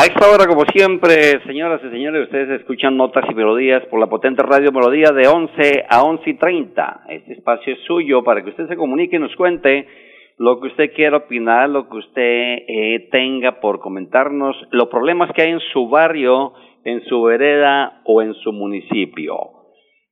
A 0.00 0.04
esta 0.04 0.30
hora, 0.30 0.46
como 0.46 0.64
siempre, 0.64 1.42
señoras 1.44 1.82
y 1.84 1.90
señores, 1.90 2.22
ustedes 2.22 2.58
escuchan 2.58 2.96
notas 2.96 3.22
y 3.30 3.34
melodías 3.34 3.84
por 3.90 4.00
la 4.00 4.06
potente 4.06 4.42
radio 4.42 4.72
Melodía 4.72 5.10
de 5.12 5.28
11 5.28 5.84
a 5.90 6.02
11 6.02 6.30
y 6.30 6.34
30. 6.38 7.02
Este 7.10 7.34
espacio 7.34 7.74
es 7.74 7.80
suyo 7.80 8.24
para 8.24 8.42
que 8.42 8.48
usted 8.48 8.66
se 8.66 8.76
comunique 8.76 9.16
y 9.16 9.18
nos 9.18 9.36
cuente 9.36 9.86
lo 10.38 10.58
que 10.58 10.68
usted 10.68 10.94
quiera 10.94 11.18
opinar, 11.18 11.68
lo 11.68 11.86
que 11.90 11.98
usted 11.98 12.22
eh, 12.66 13.08
tenga 13.12 13.60
por 13.60 13.80
comentarnos, 13.80 14.56
los 14.70 14.88
problemas 14.88 15.32
que 15.34 15.42
hay 15.42 15.50
en 15.50 15.60
su 15.70 15.90
barrio, 15.90 16.54
en 16.82 17.04
su 17.04 17.20
vereda 17.20 18.00
o 18.04 18.22
en 18.22 18.32
su 18.32 18.54
municipio. 18.54 19.59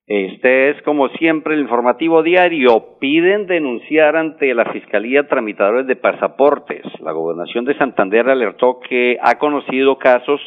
Este 0.09 0.71
es, 0.71 0.81
como 0.85 1.11
siempre, 1.11 1.55
el 1.55 1.61
informativo 1.61 2.23
diario. 2.23 2.97
Piden 2.99 3.47
denunciar 3.47 4.17
ante 4.17 4.55
la 4.55 4.73
Fiscalía 4.73 5.29
tramitadores 5.29 5.87
de 5.87 5.97
pasaportes. 5.97 6.83
La 7.01 7.13
Gobernación 7.13 7.67
de 7.67 7.77
Santander 7.77 8.27
alertó 8.31 8.81
que 8.81 9.19
ha 9.23 9.39
conocido 9.39 9.99
casos 9.99 10.41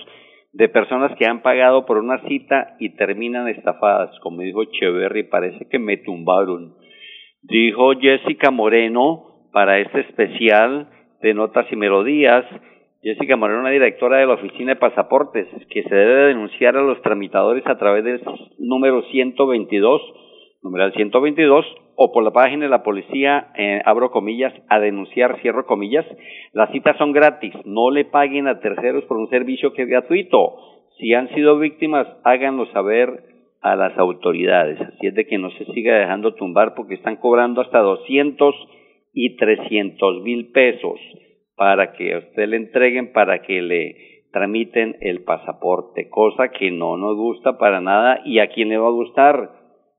de 0.52 0.68
personas 0.68 1.16
que 1.16 1.28
han 1.28 1.44
pagado 1.44 1.86
por 1.86 2.00
una 2.00 2.18
cita 2.28 2.76
y 2.80 2.96
terminan 2.96 3.48
estafadas. 3.50 4.10
Como 4.22 4.42
dijo 4.42 4.64
Echeverry, 4.64 5.30
parece 5.30 5.68
que 5.70 5.78
me 5.78 5.98
tumbaron. 5.98 6.74
Dijo 7.44 7.92
Jessica 8.00 8.50
Moreno 8.50 9.48
para 9.54 9.78
este 9.78 10.00
especial 10.02 10.90
de 11.22 11.36
Notas 11.36 11.72
y 11.72 11.76
Melodías 11.76 12.46
Jessica 13.04 13.36
Moreno, 13.36 13.68
directora 13.68 14.20
de 14.20 14.28
la 14.28 14.36
Oficina 14.36 14.76
de 14.76 14.80
Pasaportes, 14.80 15.48
que 15.72 15.82
se 15.82 15.96
debe 15.96 16.28
denunciar 16.28 16.78
a 16.78 16.84
los 16.84 17.02
tramitadores 17.02 17.66
a 17.66 17.76
través 17.76 18.04
del 18.04 18.22
número 18.60 19.02
122, 19.10 20.02
numeral 20.62 20.94
122, 20.94 21.66
o 21.96 22.12
por 22.12 22.24
la 22.24 22.30
página 22.30 22.66
de 22.66 22.70
la 22.70 22.84
policía, 22.84 23.54
eh, 23.58 23.82
abro 23.86 24.12
comillas, 24.12 24.54
a 24.70 24.80
denunciar, 24.80 25.42
cierro 25.42 25.66
comillas. 25.66 26.06
Las 26.54 26.72
citas 26.72 26.96
son 26.98 27.12
gratis, 27.12 27.56
no 27.66 27.90
le 27.90 28.06
paguen 28.06 28.48
a 28.48 28.60
terceros 28.60 29.04
por 29.06 29.18
un 29.18 29.30
servicio 29.30 29.74
que 29.74 29.82
es 29.82 29.90
gratuito. 29.90 30.54
Si 31.00 31.12
han 31.16 31.28
sido 31.30 31.58
víctimas, 31.58 32.06
háganlo 32.24 32.68
saber 32.68 33.24
a 33.62 33.76
las 33.76 33.98
autoridades. 33.98 34.80
Así 34.80 35.08
es 35.08 35.16
de 35.16 35.26
que 35.26 35.40
no 35.40 35.50
se 35.50 35.66
siga 35.74 35.98
dejando 35.98 36.36
tumbar 36.36 36.76
porque 36.76 36.94
están 36.94 37.16
cobrando 37.16 37.62
hasta 37.62 37.80
200 37.80 38.54
y 39.12 39.38
300 39.38 40.22
mil 40.22 40.52
pesos 40.52 41.00
para 41.62 41.94
que 41.94 42.16
a 42.16 42.18
usted 42.18 42.48
le 42.48 42.58
entreguen, 42.58 43.14
para 43.14 43.44
que 43.44 43.62
le 43.62 44.24
tramiten 44.32 44.96
el 45.00 45.24
pasaporte, 45.24 46.10
cosa 46.10 46.50
que 46.50 46.72
no 46.72 46.98
nos 46.98 47.16
gusta 47.16 47.60
para 47.60 47.80
nada 47.80 48.20
y 48.26 48.40
a 48.40 48.48
quién 48.48 48.70
le 48.70 48.80
va 48.80 48.88
a 48.88 48.92
gustar. 48.92 49.52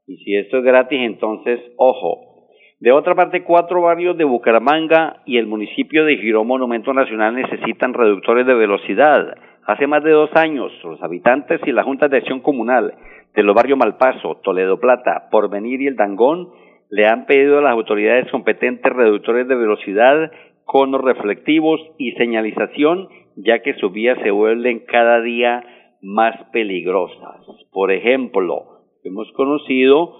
Y 0.08 0.16
si 0.16 0.34
esto 0.34 0.58
es 0.58 0.64
gratis, 0.64 0.98
entonces, 1.00 1.60
ojo. 1.76 2.48
De 2.80 2.90
otra 2.90 3.14
parte, 3.14 3.44
cuatro 3.44 3.80
barrios 3.80 4.18
de 4.18 4.24
Bucaramanga 4.24 5.22
y 5.24 5.38
el 5.38 5.46
municipio 5.46 6.04
de 6.04 6.16
Girón 6.16 6.48
Monumento 6.48 6.92
Nacional 6.92 7.36
necesitan 7.36 7.94
reductores 7.94 8.44
de 8.44 8.54
velocidad. 8.54 9.36
Hace 9.64 9.86
más 9.86 10.02
de 10.02 10.10
dos 10.10 10.34
años, 10.34 10.72
los 10.82 11.00
habitantes 11.00 11.60
y 11.64 11.70
la 11.70 11.84
Junta 11.84 12.08
de 12.08 12.16
Acción 12.16 12.40
Comunal 12.40 12.92
de 13.36 13.42
los 13.44 13.54
barrios 13.54 13.78
Malpaso, 13.78 14.40
Toledo 14.42 14.80
Plata, 14.80 15.28
Porvenir 15.30 15.80
y 15.80 15.86
El 15.86 15.94
Dangón 15.94 16.48
le 16.90 17.06
han 17.06 17.24
pedido 17.24 17.58
a 17.58 17.62
las 17.62 17.72
autoridades 17.72 18.28
competentes 18.32 18.92
reductores 18.92 19.46
de 19.46 19.54
velocidad 19.54 20.32
conos 20.72 21.02
reflectivos 21.02 21.82
y 21.98 22.12
señalización, 22.12 23.10
ya 23.36 23.58
que 23.58 23.74
sus 23.74 23.92
vías 23.92 24.18
se 24.22 24.30
vuelven 24.30 24.80
cada 24.86 25.20
día 25.20 25.62
más 26.00 26.34
peligrosas. 26.50 27.44
Por 27.70 27.92
ejemplo, 27.92 28.80
hemos 29.04 29.30
conocido 29.32 30.16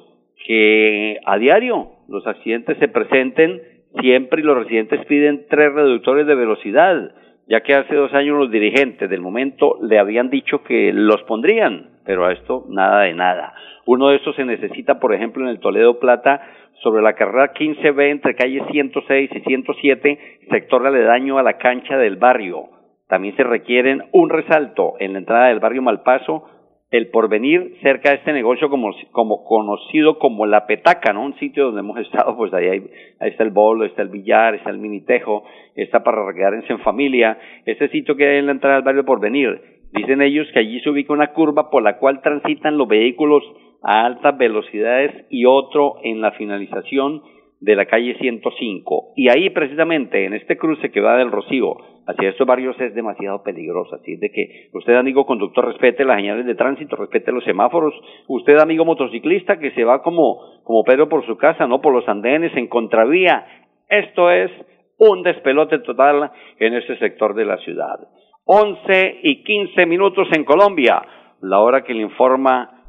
que 0.46 1.16
a 1.24 1.38
diario 1.38 1.92
los 2.06 2.26
accidentes 2.26 2.76
se 2.76 2.88
presenten 2.88 3.62
siempre 4.02 4.42
y 4.42 4.44
los 4.44 4.58
residentes 4.58 5.06
piden 5.06 5.46
tres 5.48 5.72
reductores 5.72 6.26
de 6.26 6.34
velocidad, 6.34 7.14
ya 7.48 7.62
que 7.62 7.74
hace 7.74 7.94
dos 7.94 8.12
años 8.12 8.38
los 8.38 8.50
dirigentes 8.50 9.08
del 9.08 9.22
momento 9.22 9.78
le 9.80 9.98
habían 9.98 10.28
dicho 10.28 10.62
que 10.64 10.92
los 10.92 11.22
pondrían, 11.22 11.92
pero 12.04 12.26
a 12.26 12.32
esto 12.32 12.66
nada 12.68 13.04
de 13.04 13.14
nada. 13.14 13.54
Uno 13.86 14.08
de 14.08 14.16
estos 14.16 14.36
se 14.36 14.44
necesita, 14.44 15.00
por 15.00 15.14
ejemplo, 15.14 15.44
en 15.44 15.48
el 15.48 15.60
Toledo 15.60 15.98
Plata, 15.98 16.42
sobre 16.82 17.02
la 17.02 17.14
carrera 17.14 17.52
15B 17.54 18.10
entre 18.10 18.34
calle 18.34 18.62
106 18.70 19.30
y 19.34 19.40
107, 19.40 20.18
sector 20.50 20.86
aledaño 20.86 21.38
a 21.38 21.42
la 21.42 21.58
cancha 21.58 21.96
del 21.96 22.16
barrio. 22.16 22.68
También 23.08 23.36
se 23.36 23.44
requieren 23.44 24.04
un 24.12 24.30
resalto 24.30 24.94
en 24.98 25.12
la 25.12 25.18
entrada 25.20 25.48
del 25.48 25.60
barrio 25.60 25.82
Malpaso, 25.82 26.48
el 26.90 27.08
porvenir 27.08 27.76
cerca 27.82 28.10
de 28.10 28.16
este 28.16 28.32
negocio 28.34 28.68
como, 28.68 28.90
como 29.12 29.44
conocido 29.44 30.18
como 30.18 30.44
La 30.44 30.66
Petaca, 30.66 31.12
¿no? 31.14 31.24
Un 31.24 31.38
sitio 31.38 31.66
donde 31.66 31.80
hemos 31.80 31.98
estado, 31.98 32.36
pues 32.36 32.52
ahí, 32.52 32.66
ahí 32.68 33.30
está 33.30 33.44
el 33.44 33.50
bolo, 33.50 33.86
está 33.86 34.02
el 34.02 34.08
billar, 34.08 34.54
está 34.54 34.70
el 34.70 34.78
minitejo, 34.78 35.44
está 35.74 36.02
para 36.02 36.20
quedarse 36.34 36.70
en 36.70 36.80
familia. 36.80 37.38
Ese 37.64 37.88
sitio 37.88 38.14
que 38.14 38.26
hay 38.26 38.38
en 38.38 38.46
la 38.46 38.52
entrada 38.52 38.76
del 38.76 38.84
barrio 38.84 39.04
Porvenir. 39.04 39.80
Dicen 39.92 40.20
ellos 40.20 40.46
que 40.52 40.60
allí 40.60 40.80
se 40.80 40.90
ubica 40.90 41.12
una 41.12 41.32
curva 41.32 41.70
por 41.70 41.82
la 41.82 41.98
cual 41.98 42.20
transitan 42.20 42.76
los 42.76 42.88
vehículos 42.88 43.42
a 43.82 44.04
altas 44.06 44.36
velocidades 44.38 45.26
y 45.30 45.44
otro 45.46 45.96
en 46.02 46.20
la 46.20 46.32
finalización 46.32 47.22
de 47.62 47.76
la 47.76 47.86
calle 47.86 48.16
105. 48.18 49.12
Y 49.16 49.28
ahí 49.28 49.50
precisamente, 49.50 50.24
en 50.24 50.34
este 50.34 50.56
cruce 50.56 50.90
que 50.90 51.00
va 51.00 51.16
del 51.16 51.30
Rocío 51.30 51.76
hacia 52.06 52.30
estos 52.30 52.46
barrios 52.46 52.78
es 52.80 52.92
demasiado 52.94 53.44
peligroso. 53.44 53.94
Así 53.94 54.14
es 54.14 54.20
de 54.20 54.32
que 54.32 54.68
usted, 54.72 54.94
amigo 54.94 55.24
conductor, 55.26 55.66
respete 55.66 56.04
las 56.04 56.16
señales 56.16 56.44
de 56.44 56.56
tránsito, 56.56 56.96
respete 56.96 57.30
los 57.30 57.44
semáforos. 57.44 57.94
Usted, 58.26 58.58
amigo 58.58 58.84
motociclista, 58.84 59.60
que 59.60 59.70
se 59.72 59.84
va 59.84 60.02
como, 60.02 60.40
como 60.64 60.82
Pedro 60.82 61.08
por 61.08 61.24
su 61.24 61.36
casa, 61.36 61.68
no 61.68 61.80
por 61.80 61.92
los 61.92 62.08
andenes, 62.08 62.56
en 62.56 62.66
contravía. 62.66 63.46
Esto 63.88 64.30
es 64.30 64.50
un 64.98 65.22
despelote 65.22 65.78
total 65.80 66.32
en 66.58 66.74
este 66.74 66.98
sector 66.98 67.34
de 67.34 67.44
la 67.44 67.58
ciudad. 67.58 68.00
11 68.44 69.20
y 69.22 69.44
15 69.44 69.86
minutos 69.86 70.26
en 70.32 70.44
Colombia, 70.44 71.00
la 71.40 71.60
hora 71.60 71.84
que 71.84 71.94
le 71.94 72.02
informa 72.02 72.81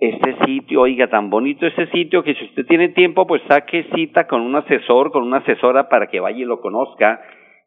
este 0.00 0.34
sitio, 0.46 0.80
oiga, 0.80 1.08
tan 1.08 1.28
bonito 1.28 1.66
ese 1.66 1.86
sitio 1.88 2.22
que 2.22 2.34
si 2.34 2.44
usted 2.46 2.64
tiene 2.66 2.88
tiempo, 2.88 3.26
pues 3.26 3.42
saque 3.46 3.84
cita 3.94 4.26
con 4.26 4.40
un 4.40 4.56
asesor, 4.56 5.12
con 5.12 5.22
una 5.24 5.38
asesora 5.38 5.90
para 5.90 6.06
que 6.06 6.20
vaya 6.20 6.38
y 6.38 6.44
lo 6.44 6.60
conozca. 6.60 7.20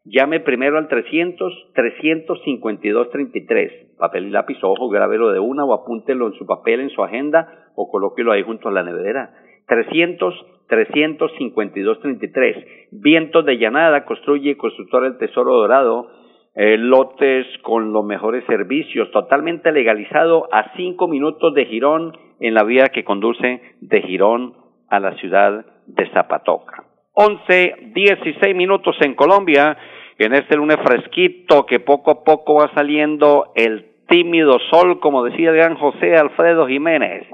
Llame 0.04 0.40
primero 0.40 0.76
al 0.76 0.88
300 0.88 1.70
352 1.74 3.10
33. 3.10 3.96
Papel 3.98 4.26
y 4.26 4.30
lápiz, 4.30 4.58
ojo, 4.62 4.88
grábelo 4.88 5.32
de 5.32 5.38
una 5.38 5.64
o 5.64 5.72
apúntelo 5.72 6.26
en 6.26 6.34
su 6.34 6.44
papel, 6.44 6.80
en 6.80 6.90
su 6.90 7.04
agenda 7.04 7.70
o 7.76 7.88
colóquelo 7.88 8.32
ahí 8.32 8.42
junto 8.42 8.68
a 8.68 8.72
la 8.72 8.82
nevera. 8.82 9.30
300 9.68 10.34
352 10.68 12.00
33. 12.00 12.66
Vientos 12.90 13.44
de 13.46 13.58
llanada, 13.58 14.04
construye 14.04 14.56
constructor 14.56 15.04
el 15.04 15.18
Tesoro 15.18 15.54
Dorado 15.54 16.08
eh, 16.54 16.76
lotes 16.78 17.46
con 17.62 17.92
los 17.92 18.04
mejores 18.04 18.44
servicios, 18.46 19.10
totalmente 19.10 19.72
legalizado 19.72 20.48
a 20.52 20.72
cinco 20.76 21.08
minutos 21.08 21.52
de 21.54 21.66
Girón 21.66 22.16
en 22.40 22.54
la 22.54 22.62
vía 22.62 22.90
que 22.92 23.04
conduce 23.04 23.60
de 23.80 24.02
Girón 24.02 24.54
a 24.88 25.00
la 25.00 25.16
ciudad 25.16 25.66
de 25.86 26.08
Zapatoca. 26.10 26.84
Once, 27.12 27.74
dieciséis 27.94 28.54
minutos 28.54 28.96
en 29.00 29.14
Colombia, 29.14 29.76
en 30.18 30.32
este 30.34 30.56
lunes 30.56 30.76
fresquito 30.84 31.66
que 31.66 31.80
poco 31.80 32.10
a 32.10 32.24
poco 32.24 32.54
va 32.54 32.72
saliendo 32.74 33.52
el 33.56 33.86
tímido 34.08 34.58
sol, 34.70 35.00
como 35.00 35.24
decía 35.24 35.50
el 35.50 35.56
gran 35.56 35.76
José 35.76 36.16
Alfredo 36.16 36.66
Jiménez. 36.66 37.26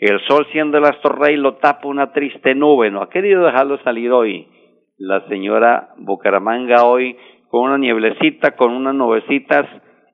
El 0.00 0.20
sol 0.28 0.46
siendo 0.52 0.78
el 0.78 0.84
astro 0.84 1.16
rey 1.16 1.36
lo 1.36 1.54
tapa 1.54 1.88
una 1.88 2.12
triste 2.12 2.54
nube, 2.54 2.90
no 2.90 3.02
ha 3.02 3.10
querido 3.10 3.44
dejarlo 3.44 3.78
salir 3.82 4.12
hoy. 4.12 4.46
La 4.96 5.26
señora 5.28 5.90
Bucaramanga 5.96 6.84
hoy 6.84 7.16
con 7.48 7.62
una 7.62 7.78
nieblecita, 7.78 8.52
con 8.56 8.72
unas 8.72 8.94
nubecitas 8.94 9.66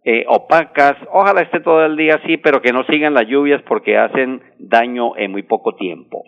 eh, 0.04 0.24
opacas. 0.28 0.96
Ojalá 1.12 1.42
esté 1.42 1.60
todo 1.60 1.84
el 1.84 1.96
día 1.96 2.16
así, 2.22 2.36
pero 2.36 2.60
que 2.60 2.72
no 2.72 2.84
sigan 2.84 3.14
las 3.14 3.26
lluvias 3.26 3.62
porque 3.62 3.96
hacen 3.96 4.42
daño 4.58 5.16
en 5.16 5.32
muy 5.32 5.42
poco 5.42 5.74
tiempo. 5.76 6.24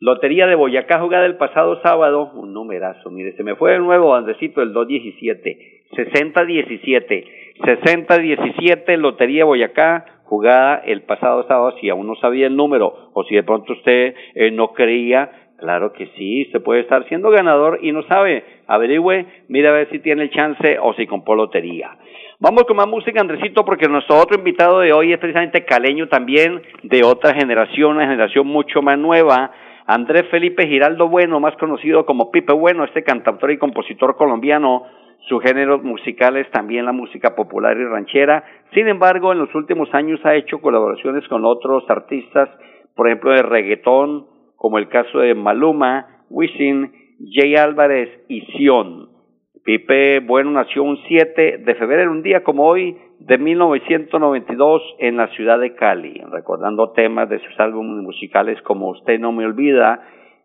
Lotería 0.00 0.46
de 0.46 0.54
Boyacá 0.54 0.98
jugada 0.98 1.26
el 1.26 1.36
pasado 1.36 1.80
sábado, 1.82 2.32
un 2.34 2.54
numerazo, 2.54 3.10
mire, 3.10 3.36
se 3.36 3.44
me 3.44 3.54
fue 3.54 3.72
de 3.72 3.80
nuevo 3.80 4.10
bandecito 4.10 4.62
el 4.62 4.72
217, 4.72 5.82
6017, 5.94 7.24
6017 7.62 8.96
Lotería 8.96 9.44
Boyacá 9.44 10.22
jugada 10.24 10.76
el 10.86 11.02
pasado 11.02 11.46
sábado, 11.46 11.74
si 11.80 11.90
aún 11.90 12.06
no 12.06 12.14
sabía 12.14 12.46
el 12.46 12.56
número 12.56 13.10
o 13.12 13.24
si 13.24 13.34
de 13.34 13.42
pronto 13.42 13.74
usted 13.74 14.14
eh, 14.34 14.50
no 14.50 14.72
creía, 14.72 15.49
Claro 15.60 15.92
que 15.92 16.06
sí, 16.16 16.46
se 16.52 16.60
puede 16.60 16.80
estar 16.80 17.06
siendo 17.08 17.28
ganador 17.30 17.80
y 17.82 17.92
no 17.92 18.02
sabe. 18.04 18.44
Averigüe, 18.66 19.26
mira 19.48 19.68
a 19.70 19.74
ver 19.74 19.90
si 19.90 19.98
tiene 19.98 20.22
el 20.22 20.30
chance 20.30 20.78
o 20.80 20.94
si 20.94 21.06
compró 21.06 21.34
lotería. 21.34 21.90
Vamos 22.38 22.64
con 22.64 22.78
más 22.78 22.88
música, 22.88 23.20
Andresito, 23.20 23.66
porque 23.66 23.86
nuestro 23.86 24.16
otro 24.16 24.38
invitado 24.38 24.80
de 24.80 24.94
hoy 24.94 25.12
es 25.12 25.18
precisamente 25.18 25.66
caleño 25.66 26.08
también, 26.08 26.62
de 26.82 27.04
otra 27.04 27.34
generación, 27.34 27.96
una 27.96 28.06
generación 28.06 28.46
mucho 28.46 28.80
más 28.80 28.96
nueva. 28.96 29.50
Andrés 29.86 30.24
Felipe 30.30 30.66
Giraldo 30.66 31.08
Bueno, 31.08 31.40
más 31.40 31.54
conocido 31.56 32.06
como 32.06 32.30
Pipe 32.30 32.54
Bueno, 32.54 32.84
este 32.84 33.04
cantautor 33.04 33.50
y 33.50 33.58
compositor 33.58 34.16
colombiano. 34.16 34.84
Sus 35.28 35.42
géneros 35.42 35.82
musicales 35.82 36.50
también 36.50 36.86
la 36.86 36.92
música 36.92 37.34
popular 37.34 37.76
y 37.76 37.84
ranchera. 37.84 38.42
Sin 38.72 38.88
embargo, 38.88 39.32
en 39.32 39.38
los 39.40 39.54
últimos 39.54 39.92
años 39.92 40.24
ha 40.24 40.34
hecho 40.34 40.62
colaboraciones 40.62 41.28
con 41.28 41.44
otros 41.44 41.84
artistas, 41.90 42.48
por 42.94 43.08
ejemplo, 43.08 43.32
de 43.32 43.42
reggaetón, 43.42 44.39
como 44.60 44.76
el 44.76 44.88
caso 44.88 45.20
de 45.20 45.34
Maluma, 45.34 46.06
Wisin, 46.28 46.92
Jay 47.32 47.56
Álvarez 47.56 48.10
y 48.28 48.42
Sion. 48.52 49.08
Pipe 49.64 50.20
Bueno 50.20 50.50
nació 50.50 50.82
un 50.82 50.98
7 51.08 51.62
de 51.64 51.74
febrero, 51.76 52.10
un 52.10 52.22
día 52.22 52.44
como 52.44 52.66
hoy, 52.66 52.94
de 53.20 53.38
1992 53.38 54.82
en 54.98 55.16
la 55.16 55.28
ciudad 55.28 55.58
de 55.58 55.74
Cali, 55.74 56.20
recordando 56.30 56.90
temas 56.90 57.30
de 57.30 57.38
sus 57.38 57.58
álbumes 57.58 58.04
musicales 58.04 58.60
como 58.60 58.90
Usted 58.90 59.18
no 59.18 59.32
me 59.32 59.46
olvida, 59.46 60.02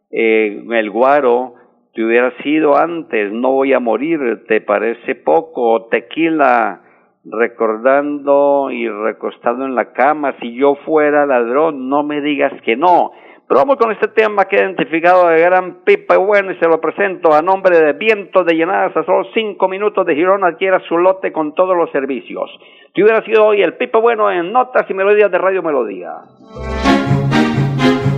eh, 0.10 0.64
El 0.66 0.90
Guaro, 0.92 1.56
Te 1.94 2.02
hubiera 2.06 2.32
sido 2.42 2.78
antes, 2.78 3.34
No 3.34 3.52
voy 3.52 3.74
a 3.74 3.82
morir, 3.82 4.46
Te 4.48 4.62
parece 4.62 5.16
poco, 5.16 5.88
Tequila, 5.92 6.84
recordando 7.26 8.72
y 8.72 8.88
recostando 8.88 9.66
en 9.66 9.76
la 9.76 9.92
cama, 9.92 10.36
si 10.40 10.56
yo 10.56 10.76
fuera 10.86 11.26
ladrón, 11.26 11.90
no 11.90 12.04
me 12.04 12.22
digas 12.22 12.54
que 12.62 12.78
no. 12.78 13.12
Pero 13.48 13.60
vamos 13.60 13.78
con 13.78 13.92
este 13.92 14.08
tema 14.08 14.46
que 14.46 14.56
he 14.56 14.60
identificado 14.60 15.28
de 15.28 15.40
gran 15.40 15.84
pipa 15.84 16.18
bueno 16.18 16.52
y 16.52 16.58
se 16.58 16.68
lo 16.68 16.82
presento 16.82 17.32
a 17.32 17.44
nombre 17.44 17.80
de 17.80 17.94
Viento 17.94 18.44
de 18.44 18.56
Llenadas 18.56 18.98
a 18.98 19.06
solo 19.06 19.28
cinco 19.36 19.68
minutos 19.68 20.04
de 20.08 20.16
Girón 20.16 20.44
adquiera 20.44 20.82
su 20.88 20.98
lote 20.98 21.32
con 21.32 21.54
todos 21.54 21.78
los 21.78 21.92
servicios. 21.92 22.50
Si 22.96 23.04
hubiera 23.04 23.24
sido 23.24 23.46
hoy 23.46 23.62
el 23.62 23.76
pipa 23.76 24.00
bueno 24.00 24.32
en 24.32 24.52
notas 24.52 24.90
y 24.90 24.96
melodías 24.96 25.32
de 25.32 25.38
Radio 25.38 25.62
Melodía. 25.62 26.12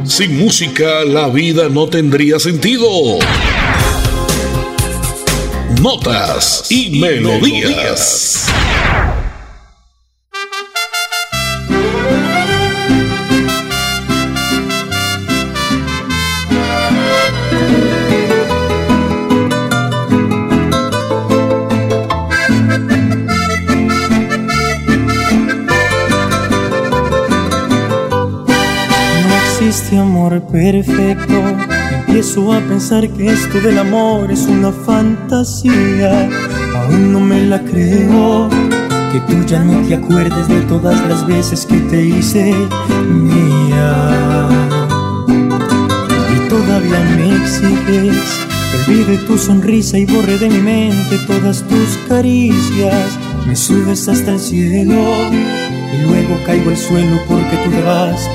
Sin 0.05 0.37
música 0.37 1.03
la 1.05 1.27
vida 1.27 1.67
no 1.67 1.89
tendría 1.89 2.39
sentido. 2.39 2.87
Notas 5.81 6.71
y, 6.71 7.01
melodías. 7.01 8.49
Este 29.87 29.99
amor 29.99 30.41
perfecto. 30.47 31.41
Empiezo 31.99 32.51
a 32.51 32.59
pensar 32.59 33.07
que 33.09 33.27
esto 33.27 33.61
del 33.61 33.77
amor 33.77 34.29
es 34.29 34.45
una 34.45 34.73
fantasía. 34.73 36.27
Aún 36.75 37.13
no 37.13 37.21
me 37.21 37.45
la 37.45 37.61
creo. 37.61 38.49
Que 39.13 39.21
tú 39.21 39.45
ya 39.45 39.63
no 39.63 39.79
te 39.87 39.95
acuerdes 39.95 40.49
de 40.49 40.59
todas 40.63 41.07
las 41.07 41.25
veces 41.25 41.65
que 41.65 41.77
te 41.77 42.03
hice 42.03 42.53
mía. 43.07 44.49
Y 46.35 46.49
todavía 46.49 46.99
me 47.15 47.37
exiges 47.37 48.17
que 48.71 48.91
olvide 48.91 49.17
tu 49.19 49.37
sonrisa 49.37 49.97
y 49.97 50.05
borre 50.05 50.37
de 50.37 50.49
mi 50.49 50.59
mente 50.59 51.17
todas 51.27 51.63
tus 51.63 51.97
caricias. 52.09 53.17
Me 53.47 53.55
subes 53.55 54.09
hasta 54.09 54.31
el 54.33 54.39
cielo 54.41 54.97
luego 56.07 56.37
caigo 56.45 56.69
al 56.69 56.77
suelo 56.77 57.19
porque 57.27 57.57
tú 57.63 57.69
te 57.69 57.81
vas 57.81 58.29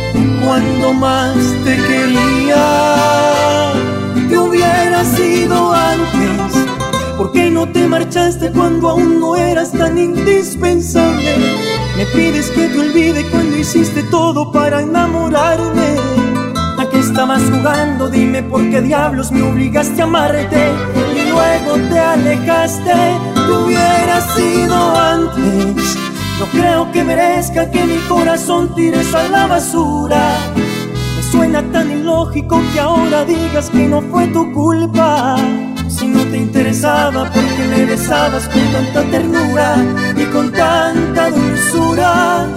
cuando 0.44 0.92
más 0.92 1.36
te 1.64 1.76
quería. 1.76 3.72
Te 4.28 4.38
hubiera 4.38 5.04
sido 5.04 5.72
antes, 5.72 6.66
¿por 7.16 7.32
qué 7.32 7.50
no 7.50 7.68
te 7.68 7.86
marchaste 7.86 8.50
cuando 8.52 8.90
aún 8.90 9.20
no 9.20 9.36
eras 9.36 9.72
tan 9.72 9.98
indispensable? 9.98 11.36
Me 11.96 12.06
pides 12.06 12.50
que 12.50 12.68
te 12.68 12.78
olvide 12.78 13.24
cuando 13.30 13.56
hiciste 13.56 14.02
todo 14.04 14.50
para 14.50 14.82
enamorarme. 14.82 15.96
¿A 16.78 16.88
qué 16.90 16.98
estabas 16.98 17.42
jugando? 17.50 18.08
Dime 18.08 18.42
por 18.42 18.68
qué 18.70 18.80
diablos 18.80 19.30
me 19.30 19.42
obligaste 19.42 20.00
a 20.00 20.04
amarte 20.04 20.72
y 21.14 21.30
luego 21.30 21.88
te 21.88 21.98
alejaste. 21.98 22.92
Te 23.34 23.52
hubiera 23.52 24.20
sido 24.34 24.96
antes 24.98 26.11
no 26.42 26.48
creo 26.48 26.90
que 26.90 27.04
merezca 27.04 27.70
que 27.70 27.84
mi 27.84 27.98
corazón 28.08 28.74
tires 28.74 29.14
a 29.14 29.28
la 29.28 29.46
basura. 29.46 30.38
Me 30.56 31.22
suena 31.22 31.62
tan 31.70 31.88
ilógico 31.92 32.60
que 32.72 32.80
ahora 32.80 33.24
digas 33.24 33.70
que 33.70 33.86
no 33.86 34.02
fue 34.02 34.26
tu 34.26 34.52
culpa. 34.52 35.36
Si 35.88 36.08
no 36.08 36.24
te 36.24 36.38
interesaba, 36.38 37.30
porque 37.30 37.62
me 37.70 37.84
besabas 37.84 38.48
con 38.48 38.72
tanta 38.72 39.02
ternura 39.12 39.76
y 40.16 40.24
con 40.32 40.50
tanta 40.50 41.30
dulzura? 41.30 42.48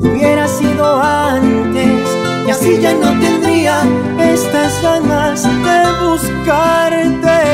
Hubiera 0.00 0.48
sido 0.48 1.00
antes 1.00 2.00
y 2.48 2.50
así 2.50 2.78
ya 2.80 2.94
no 2.94 3.10
tendría 3.20 3.82
estas 4.18 4.82
ganas 4.82 5.44
de 5.44 6.04
buscarte. 6.04 7.50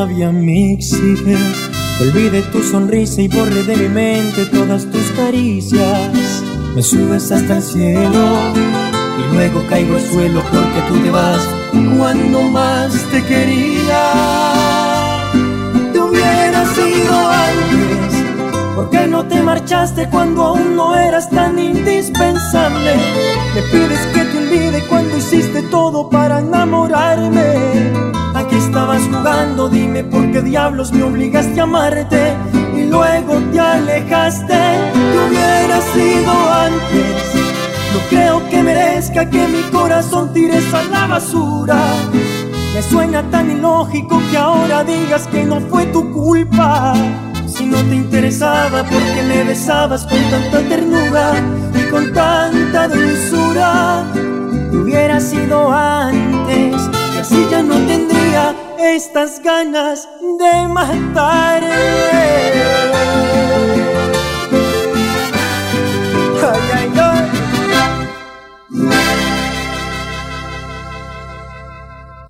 Todavía 0.00 0.32
me 0.32 0.72
exiges. 0.72 1.70
Olvide 2.00 2.40
tu 2.52 2.62
sonrisa 2.62 3.20
y 3.20 3.28
borre 3.28 3.62
de 3.64 3.76
mi 3.76 3.88
mente 3.88 4.46
todas 4.46 4.86
tus 4.86 5.10
caricias. 5.10 6.42
Me 6.74 6.82
subes 6.82 7.30
hasta 7.30 7.58
el 7.58 7.62
cielo 7.62 8.24
y 9.18 9.34
luego 9.34 9.62
caigo 9.68 9.96
al 9.96 10.00
suelo 10.00 10.42
porque 10.50 10.80
tú 10.88 10.94
te 11.02 11.10
vas 11.10 11.46
cuando 11.98 12.40
más 12.44 12.94
te 13.10 13.22
quería. 13.24 14.02
Te 15.92 15.98
hubiera 15.98 16.64
sido 16.74 17.14
antes, 17.28 18.74
¿por 18.74 18.88
qué 18.88 19.06
no 19.06 19.26
te 19.26 19.42
marchaste 19.42 20.08
cuando 20.08 20.44
aún 20.44 20.76
no 20.76 20.96
eras 20.96 21.28
tan 21.28 21.58
indispensable? 21.58 22.94
Me 23.54 23.62
pides 23.70 24.00
que 24.14 24.24
te 24.24 24.38
olvide 24.38 24.82
cuando 24.88 25.18
hiciste 25.18 25.60
todo 25.64 26.08
para 26.08 26.38
enamorarme. 26.38 28.19
Aquí 28.50 28.58
estabas 28.58 29.02
jugando, 29.02 29.68
dime 29.68 30.02
por 30.02 30.28
qué 30.32 30.42
diablos 30.42 30.90
me 30.90 31.04
obligaste 31.04 31.60
a 31.60 31.62
amarte 31.62 32.34
y 32.76 32.82
luego 32.82 33.38
te 33.52 33.60
alejaste. 33.60 34.58
Te 34.92 35.18
hubiera 35.28 35.80
sido 35.92 36.32
antes 36.50 37.30
no 37.94 38.00
creo 38.08 38.48
que 38.48 38.60
merezca 38.60 39.30
que 39.30 39.46
mi 39.46 39.62
corazón 39.70 40.32
tires 40.32 40.74
a 40.74 40.82
la 40.82 41.06
basura. 41.06 41.78
Me 42.74 42.82
suena 42.82 43.22
tan 43.30 43.52
ilógico 43.52 44.20
que 44.32 44.36
ahora 44.36 44.82
digas 44.82 45.28
que 45.28 45.44
no 45.44 45.60
fue 45.60 45.86
tu 45.86 46.12
culpa. 46.12 46.94
Si 47.46 47.66
no 47.66 47.76
te 47.84 47.94
interesaba 47.94 48.82
porque 48.82 49.22
me 49.28 49.44
besabas 49.44 50.04
con 50.06 50.18
tanta 50.28 50.58
ternura 50.68 51.34
y 51.72 51.88
con 51.88 52.12
tanta 52.12 52.88
dulzura, 52.88 54.02
hubiera 54.72 55.20
sido 55.20 55.70
antes 55.70 56.99
así 57.20 57.46
ya 57.50 57.62
no 57.62 57.74
tendría 57.86 58.54
estas 58.78 59.42
ganas 59.42 60.08
de 60.38 60.68
matarme. 60.68 62.20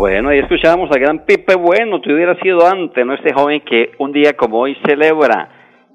Bueno, 0.00 0.30
ahí 0.30 0.38
escuchábamos 0.38 0.90
al 0.92 0.98
gran 0.98 1.26
Pipe 1.26 1.56
Bueno, 1.56 2.00
te 2.00 2.10
hubiera 2.14 2.34
sido 2.36 2.66
antes, 2.66 3.04
¿no? 3.04 3.12
Este 3.12 3.34
joven 3.34 3.60
que 3.60 3.90
un 3.98 4.12
día 4.12 4.32
como 4.32 4.58
hoy 4.58 4.74
celebra 4.86 5.50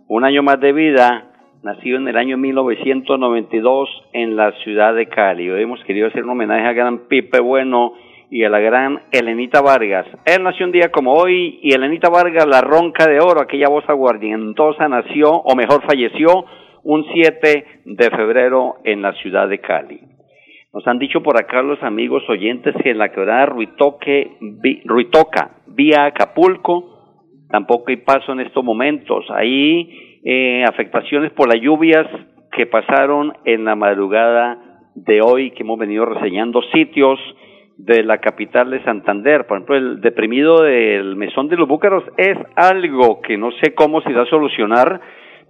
un 0.08 0.24
año 0.24 0.44
más 0.44 0.60
de 0.60 0.74
vida, 0.74 1.32
nacido 1.64 1.98
en 1.98 2.08
el 2.08 2.16
año 2.16 2.38
1992 2.38 3.90
en 4.14 4.36
la 4.36 4.52
ciudad 4.64 4.94
de 4.94 5.08
Cali. 5.08 5.50
Hoy 5.50 5.64
hemos 5.64 5.84
querido 5.86 6.08
hacer 6.08 6.24
un 6.24 6.30
homenaje 6.30 6.68
al 6.68 6.76
gran 6.76 7.08
Pipe 7.08 7.40
Bueno 7.40 7.94
y 8.30 8.44
a 8.44 8.50
la 8.52 8.60
gran 8.60 9.02
Elenita 9.12 9.62
Vargas. 9.62 10.06
Él 10.24 10.44
nació 10.44 10.68
un 10.68 10.72
día 10.72 10.92
como 10.92 11.14
hoy 11.16 11.58
y 11.64 11.74
Elenita 11.74 12.10
Vargas, 12.10 12.46
la 12.46 12.62
ronca 12.62 13.08
de 13.08 13.20
oro, 13.20 13.42
aquella 13.42 13.70
voz 13.70 13.86
aguardientosa, 13.90 14.88
nació, 14.88 15.32
o 15.32 15.56
mejor 15.56 15.82
falleció, 15.82 16.46
un 16.84 17.08
7 17.12 17.66
de 17.86 18.10
febrero 18.12 18.76
en 18.84 19.02
la 19.02 19.14
ciudad 19.14 19.50
de 19.50 19.58
Cali. 19.62 20.15
Nos 20.76 20.86
han 20.88 21.00
dicho 21.00 21.24
por 21.24 21.40
acá 21.40 21.62
los 21.62 21.82
amigos 21.84 22.22
oyentes 22.28 22.76
que 22.84 22.92
en 22.92 22.98
la 22.98 23.08
quebrada 23.08 23.46
Ruitoque, 23.46 24.32
Ruitoca, 24.84 25.62
vía 25.68 26.04
Acapulco, 26.04 27.46
tampoco 27.50 27.86
hay 27.88 27.96
paso 27.96 28.34
en 28.34 28.42
estos 28.42 28.62
momentos. 28.62 29.24
Hay 29.30 30.20
eh, 30.26 30.66
afectaciones 30.68 31.32
por 31.32 31.48
las 31.48 31.64
lluvias 31.64 32.06
que 32.52 32.66
pasaron 32.66 33.32
en 33.46 33.64
la 33.64 33.78
madrugada 33.78 34.90
de 34.96 35.22
hoy, 35.22 35.52
que 35.52 35.64
hemos 35.64 35.80
venido 35.80 36.04
reseñando 36.04 36.62
sitios 36.74 37.20
de 37.78 38.04
la 38.04 38.18
capital 38.18 38.70
de 38.70 38.84
Santander. 38.84 39.48
Por 39.48 39.56
ejemplo, 39.56 39.78
el 39.78 40.02
deprimido 40.02 40.62
del 40.62 41.16
Mesón 41.16 41.48
de 41.48 41.56
los 41.56 41.70
Búcaros 41.70 42.04
es 42.18 42.38
algo 42.58 43.22
que 43.22 43.38
no 43.38 43.52
sé 43.64 43.74
cómo 43.76 44.02
se 44.02 44.12
va 44.12 44.24
a 44.24 44.30
solucionar 44.30 45.00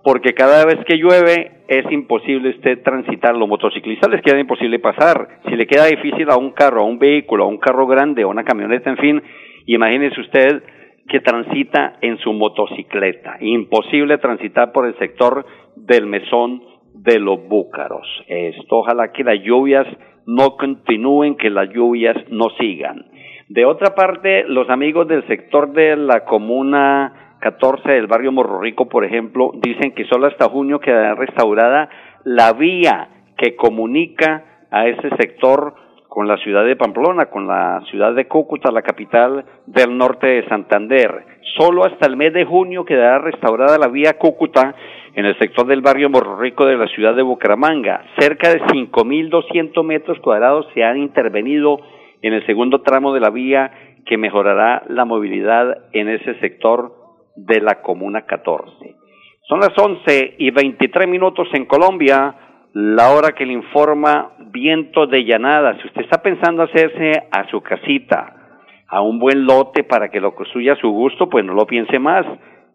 porque 0.05 0.35
cada 0.35 0.63
vez 0.67 0.85
que 0.85 0.97
llueve 0.97 1.63
es 1.67 1.91
imposible 1.91 2.51
usted 2.51 2.83
transitar. 2.83 3.35
Los 3.35 3.49
motociclistas 3.49 4.11
les 4.11 4.21
queda 4.21 4.39
imposible 4.39 4.77
pasar. 4.77 5.39
Si 5.49 5.55
le 5.55 5.65
queda 5.65 5.87
difícil 5.87 6.29
a 6.29 6.37
un 6.37 6.51
carro, 6.51 6.81
a 6.81 6.85
un 6.85 6.99
vehículo, 6.99 7.45
a 7.45 7.47
un 7.47 7.57
carro 7.57 7.87
grande, 7.87 8.21
a 8.21 8.27
una 8.27 8.43
camioneta, 8.43 8.91
en 8.91 8.97
fin, 8.97 9.23
imagínese 9.65 10.21
usted 10.21 10.61
que 11.07 11.21
transita 11.21 11.97
en 12.01 12.19
su 12.19 12.33
motocicleta. 12.33 13.37
Imposible 13.41 14.19
transitar 14.19 14.71
por 14.71 14.85
el 14.85 14.95
sector 14.99 15.43
del 15.75 16.05
mesón 16.05 16.61
de 16.93 17.19
los 17.19 17.43
búcaros. 17.47 18.07
Esto, 18.27 18.77
ojalá 18.77 19.11
que 19.11 19.23
las 19.23 19.41
lluvias 19.41 19.87
no 20.27 20.55
continúen, 20.55 21.35
que 21.35 21.49
las 21.49 21.67
lluvias 21.69 22.15
no 22.29 22.51
sigan. 22.59 23.07
De 23.49 23.65
otra 23.65 23.95
parte, 23.95 24.43
los 24.47 24.69
amigos 24.69 25.07
del 25.07 25.25
sector 25.25 25.73
de 25.73 25.95
la 25.95 26.25
comuna 26.25 27.24
14 27.39 27.91
del 27.91 28.07
barrio 28.07 28.31
Morro 28.31 28.59
Rico, 28.59 28.87
por 28.87 29.05
ejemplo, 29.05 29.51
dicen 29.55 29.93
que 29.93 30.05
solo 30.05 30.27
hasta 30.27 30.49
junio 30.49 30.79
quedará 30.79 31.15
restaurada 31.15 31.89
la 32.23 32.53
vía 32.53 33.09
que 33.37 33.55
comunica 33.55 34.43
a 34.71 34.87
ese 34.87 35.09
sector 35.17 35.75
con 36.15 36.27
la 36.27 36.37
ciudad 36.37 36.63
de 36.63 36.77
Pamplona, 36.77 37.25
con 37.25 37.45
la 37.45 37.81
ciudad 37.91 38.13
de 38.13 38.27
Cúcuta, 38.27 38.71
la 38.71 38.81
capital 38.81 39.43
del 39.65 39.97
norte 39.97 40.27
de 40.27 40.47
Santander. 40.47 41.25
Solo 41.57 41.85
hasta 41.85 42.07
el 42.07 42.15
mes 42.15 42.33
de 42.33 42.45
junio 42.45 42.85
quedará 42.85 43.19
restaurada 43.19 43.77
la 43.77 43.89
vía 43.89 44.17
Cúcuta 44.17 44.73
en 45.13 45.25
el 45.25 45.37
sector 45.39 45.67
del 45.67 45.81
barrio 45.81 46.09
Morro 46.09 46.37
Rico 46.37 46.65
de 46.65 46.77
la 46.77 46.87
ciudad 46.87 47.15
de 47.15 47.21
Bucaramanga. 47.21 48.05
Cerca 48.17 48.49
de 48.49 48.61
5.200 48.61 49.83
metros 49.83 50.19
cuadrados 50.19 50.67
se 50.73 50.83
han 50.83 50.97
intervenido 50.97 51.79
en 52.21 52.33
el 52.33 52.45
segundo 52.45 52.81
tramo 52.81 53.13
de 53.13 53.19
la 53.19 53.29
vía 53.29 53.71
que 54.05 54.17
mejorará 54.17 54.83
la 54.87 55.03
movilidad 55.03 55.79
en 55.91 56.09
ese 56.09 56.39
sector 56.39 56.94
de 57.35 57.61
la 57.61 57.81
Comuna 57.81 58.25
14. 58.25 58.95
Son 59.47 59.59
las 59.59 59.77
11 59.77 60.35
y 60.39 60.49
23 60.51 61.07
minutos 61.07 61.47
en 61.53 61.65
Colombia, 61.65 62.35
la 62.73 63.11
hora 63.11 63.33
que 63.33 63.45
le 63.45 63.53
informa 63.53 64.33
viento 64.51 65.07
de 65.07 65.23
llanada. 65.23 65.77
Si 65.79 65.87
usted 65.87 66.01
está 66.01 66.21
pensando 66.21 66.63
hacerse 66.63 67.27
a 67.31 67.47
su 67.49 67.61
casita, 67.61 68.35
a 68.87 69.01
un 69.01 69.19
buen 69.19 69.45
lote 69.45 69.83
para 69.83 70.09
que 70.09 70.19
lo 70.19 70.35
construya 70.35 70.73
a 70.73 70.77
su 70.77 70.89
gusto, 70.89 71.29
pues 71.29 71.45
no 71.45 71.53
lo 71.53 71.65
piense 71.65 71.99
más. 71.99 72.25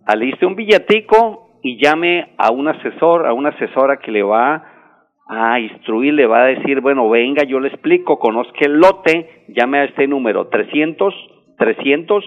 Aliste 0.07 0.47
un 0.47 0.57
billetico 0.57 1.59
y 1.63 1.83
llame 1.83 2.35
a 2.39 2.53
un 2.53 2.69
asesor, 2.69 3.27
a 3.27 3.33
una 3.33 3.51
asesora 3.51 3.99
que 3.99 4.13
le 4.13 4.23
va 4.23 4.65
a 5.29 5.61
instruir, 5.61 6.15
le 6.15 6.27
va 6.27 6.43
a 6.43 6.47
decir, 6.47 6.81
bueno, 6.81 7.09
venga, 7.09 7.45
yo 7.45 7.61
le 7.61 7.69
explico, 7.69 8.19
conozca 8.19 8.65
el 8.65 8.79
lote, 8.79 9.45
llame 9.49 9.79
a 9.79 9.85
este 9.85 10.07
número 10.07 10.49
300 10.49 11.15
300 11.61 12.25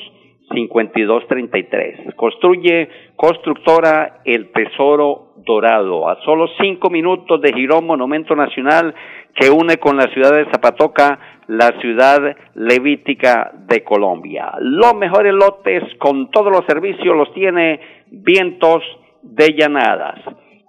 5233. 0.54 2.16
Construye 2.16 2.90
constructora 3.16 4.22
El 4.26 4.52
Tesoro 4.52 5.34
Dorado, 5.46 6.08
a 6.08 6.22
solo 6.24 6.48
cinco 6.62 6.90
minutos 6.90 7.42
de 7.42 7.52
Girón, 7.54 7.86
Monumento 7.86 8.36
Nacional 8.36 8.94
que 9.36 9.50
une 9.50 9.78
con 9.78 9.98
la 9.98 10.08
ciudad 10.14 10.32
de 10.32 10.46
Zapatoca, 10.52 11.20
la 11.48 11.72
ciudad 11.82 12.36
levítica 12.56 13.52
de 13.68 13.84
Colombia. 13.84 14.52
Los 14.60 14.96
mejores 14.96 15.34
lotes 15.34 15.84
con 16.00 16.30
todos 16.30 16.52
los 16.52 16.66
servicios 16.68 17.16
los 17.16 17.34
tiene 17.34 17.80
Vientos 18.12 18.84
de 19.24 19.56
Llanadas. 19.58 20.20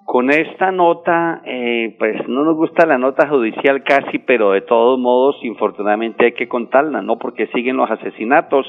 Con 0.07 0.31
esta 0.31 0.71
nota, 0.71 1.41
eh, 1.47 1.97
pues 1.99 2.29
no 2.29 2.45
nos 2.45 2.57
gusta 2.57 2.87
la 2.87 2.99
nota 2.99 3.27
judicial 3.27 3.83
casi, 3.83 4.19
pero 4.19 4.53
de 4.53 4.61
todos 4.61 4.99
modos, 4.99 5.37
infortunadamente 5.43 6.27
hay 6.27 6.33
que 6.33 6.47
contarla, 6.47 7.01
¿no? 7.01 7.19
Porque 7.19 7.47
siguen 7.49 7.79
los 7.79 7.91
asesinatos, 7.91 8.67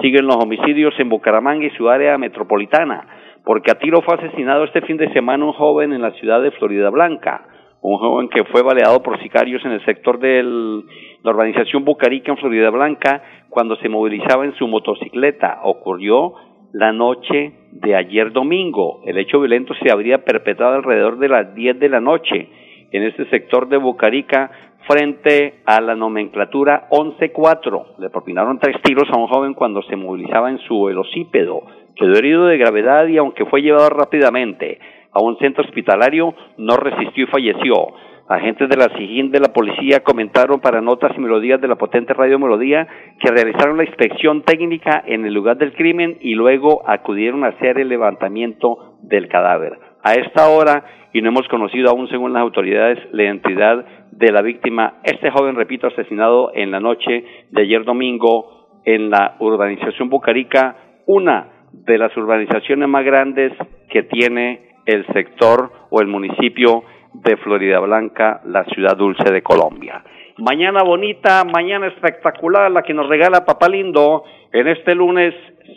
siguen 0.00 0.26
los 0.26 0.36
homicidios 0.36 0.94
en 0.98 1.08
Bucaramanga 1.08 1.66
y 1.66 1.70
su 1.70 1.88
área 1.88 2.18
metropolitana. 2.18 3.06
Porque 3.44 3.70
a 3.70 3.78
tiro 3.78 4.02
fue 4.02 4.14
asesinado 4.14 4.64
este 4.64 4.82
fin 4.82 4.96
de 4.96 5.12
semana 5.12 5.44
un 5.44 5.52
joven 5.52 5.92
en 5.92 6.02
la 6.02 6.12
ciudad 6.12 6.42
de 6.42 6.50
Florida 6.52 6.90
Blanca, 6.90 7.46
un 7.80 7.96
joven 7.98 8.28
que 8.28 8.44
fue 8.44 8.62
baleado 8.62 9.02
por 9.02 9.20
sicarios 9.22 9.64
en 9.64 9.72
el 9.72 9.84
sector 9.84 10.18
de 10.18 10.42
la 10.42 11.30
urbanización 11.30 11.84
Bucarica 11.84 12.30
en 12.30 12.38
Florida 12.38 12.70
Blanca 12.70 13.22
cuando 13.48 13.76
se 13.76 13.88
movilizaba 13.88 14.44
en 14.44 14.54
su 14.56 14.68
motocicleta. 14.68 15.60
Ocurrió 15.64 16.34
la 16.72 16.92
noche 16.92 17.52
de 17.72 17.96
ayer 17.96 18.32
domingo. 18.32 19.00
El 19.06 19.18
hecho 19.18 19.40
violento 19.40 19.74
se 19.82 19.90
habría 19.90 20.24
perpetrado 20.24 20.74
alrededor 20.74 21.18
de 21.18 21.28
las 21.28 21.54
10 21.54 21.80
de 21.80 21.88
la 21.88 22.00
noche 22.00 22.48
en 22.92 23.02
este 23.04 23.28
sector 23.30 23.68
de 23.68 23.76
Bucarica 23.76 24.50
frente 24.90 25.60
a 25.66 25.80
la 25.80 25.94
nomenclatura 25.94 26.88
11-4. 26.90 27.98
Le 27.98 28.10
propinaron 28.10 28.58
tres 28.58 28.82
tiros 28.82 29.08
a 29.12 29.16
un 29.16 29.28
joven 29.28 29.54
cuando 29.54 29.82
se 29.82 29.94
movilizaba 29.94 30.50
en 30.50 30.58
su 30.58 30.82
velocípedo. 30.82 31.62
quedó 31.94 32.14
herido 32.14 32.46
de 32.46 32.58
gravedad 32.58 33.06
y 33.06 33.16
aunque 33.16 33.46
fue 33.46 33.62
llevado 33.62 33.88
rápidamente 33.90 34.80
a 35.12 35.22
un 35.22 35.38
centro 35.38 35.62
hospitalario, 35.62 36.34
no 36.58 36.76
resistió 36.76 37.24
y 37.24 37.26
falleció. 37.28 37.86
Agentes 38.28 38.68
de 38.68 38.76
la 38.76 38.88
SIGIN 38.96 39.30
de 39.30 39.38
la 39.38 39.52
policía 39.52 40.00
comentaron 40.00 40.60
para 40.60 40.80
notas 40.80 41.12
y 41.16 41.20
melodías 41.20 41.60
de 41.60 41.68
la 41.68 41.76
potente 41.76 42.12
radio 42.12 42.40
Melodía 42.40 42.88
que 43.20 43.30
realizaron 43.30 43.76
la 43.76 43.84
inspección 43.84 44.42
técnica 44.42 45.02
en 45.06 45.24
el 45.24 45.34
lugar 45.34 45.56
del 45.56 45.72
crimen 45.72 46.18
y 46.20 46.34
luego 46.34 46.82
acudieron 46.88 47.44
a 47.44 47.48
hacer 47.48 47.78
el 47.78 47.88
levantamiento 47.88 48.96
del 49.02 49.28
cadáver. 49.28 49.78
A 50.02 50.14
esta 50.14 50.48
hora, 50.48 50.84
y 51.12 51.22
no 51.22 51.28
hemos 51.28 51.48
conocido 51.48 51.90
aún 51.90 52.08
según 52.08 52.32
las 52.32 52.42
autoridades 52.42 52.98
la 53.12 53.24
identidad 53.24 53.84
de 54.20 54.30
la 54.30 54.42
víctima, 54.42 55.00
este 55.02 55.30
joven, 55.30 55.56
repito, 55.56 55.86
asesinado 55.86 56.52
en 56.54 56.70
la 56.70 56.78
noche 56.78 57.24
de 57.50 57.62
ayer 57.62 57.84
domingo 57.84 58.82
en 58.84 59.08
la 59.08 59.36
urbanización 59.40 60.10
Bucarica, 60.10 60.76
una 61.06 61.68
de 61.72 61.96
las 61.96 62.14
urbanizaciones 62.14 62.86
más 62.86 63.02
grandes 63.02 63.52
que 63.88 64.02
tiene 64.02 64.76
el 64.84 65.06
sector 65.14 65.72
o 65.88 66.02
el 66.02 66.08
municipio 66.08 66.84
de 67.14 67.38
Florida 67.38 67.80
Blanca, 67.80 68.42
la 68.44 68.64
ciudad 68.66 68.94
dulce 68.94 69.32
de 69.32 69.42
Colombia. 69.42 70.04
Mañana 70.36 70.82
bonita, 70.82 71.44
mañana 71.44 71.86
espectacular, 71.86 72.70
la 72.70 72.82
que 72.82 72.92
nos 72.92 73.08
regala 73.08 73.46
Papá 73.46 73.70
Lindo 73.70 74.24
en 74.52 74.68
este 74.68 74.94
lunes 74.94 75.34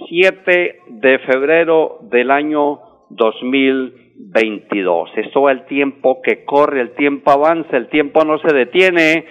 7 0.09 0.79
de 0.89 1.19
febrero 1.19 1.99
del 2.01 2.29
año 2.29 2.79
2022. 4.15 5.09
Esto 5.17 5.41
va 5.41 5.51
el 5.51 5.65
tiempo 5.65 6.21
que 6.21 6.45
corre, 6.45 6.81
el 6.81 6.95
tiempo 6.95 7.31
avanza, 7.31 7.77
el 7.77 7.89
tiempo 7.89 8.23
no 8.23 8.37
se 8.39 8.53
detiene. 8.53 9.25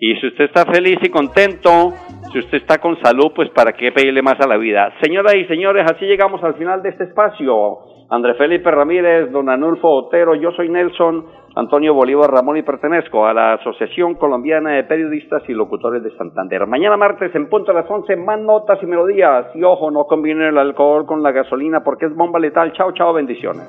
Y 0.00 0.16
si 0.16 0.26
usted 0.26 0.44
está 0.44 0.66
feliz 0.66 0.98
y 1.02 1.08
contento, 1.08 1.92
si 2.32 2.38
usted 2.38 2.58
está 2.58 2.78
con 2.78 3.00
salud, 3.00 3.32
pues 3.34 3.48
para 3.50 3.72
qué 3.72 3.92
pedirle 3.92 4.22
más 4.22 4.38
a 4.40 4.48
la 4.48 4.56
vida. 4.56 4.92
Señoras 5.02 5.34
y 5.36 5.44
señores, 5.44 5.84
así 5.90 6.04
llegamos 6.04 6.42
al 6.42 6.54
final 6.54 6.82
de 6.82 6.90
este 6.90 7.04
espacio. 7.04 7.93
André 8.10 8.34
Felipe 8.34 8.70
Ramírez, 8.70 9.30
don 9.32 9.48
Anulfo 9.48 9.88
Otero, 9.88 10.34
yo 10.34 10.50
soy 10.52 10.68
Nelson 10.68 11.24
Antonio 11.56 11.94
Bolívar 11.94 12.30
Ramón 12.30 12.56
y 12.56 12.62
pertenezco 12.62 13.26
a 13.26 13.32
la 13.32 13.54
Asociación 13.54 14.14
Colombiana 14.14 14.72
de 14.72 14.84
Periodistas 14.84 15.42
y 15.48 15.52
Locutores 15.52 16.02
de 16.02 16.10
Santander. 16.16 16.66
Mañana 16.66 16.96
martes 16.96 17.32
en 17.34 17.48
punto 17.48 17.70
a 17.70 17.74
las 17.74 17.88
11 17.88 18.16
más 18.16 18.40
notas 18.40 18.78
y 18.82 18.86
melodías. 18.86 19.46
Y 19.54 19.62
ojo, 19.62 19.90
no 19.90 20.04
combinen 20.04 20.48
el 20.48 20.58
alcohol 20.58 21.06
con 21.06 21.22
la 21.22 21.30
gasolina 21.30 21.84
porque 21.84 22.06
es 22.06 22.14
bomba 22.14 22.40
letal. 22.40 22.72
Chao, 22.72 22.92
chao, 22.92 23.12
bendiciones. 23.12 23.68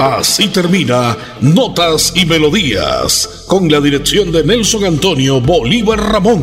Así 0.00 0.52
termina 0.52 1.14
Notas 1.40 2.14
y 2.16 2.26
Melodías 2.28 3.46
con 3.48 3.68
la 3.68 3.80
dirección 3.80 4.30
de 4.32 4.44
Nelson 4.44 4.84
Antonio 4.84 5.40
Bolívar 5.40 5.98
Ramón. 5.98 6.42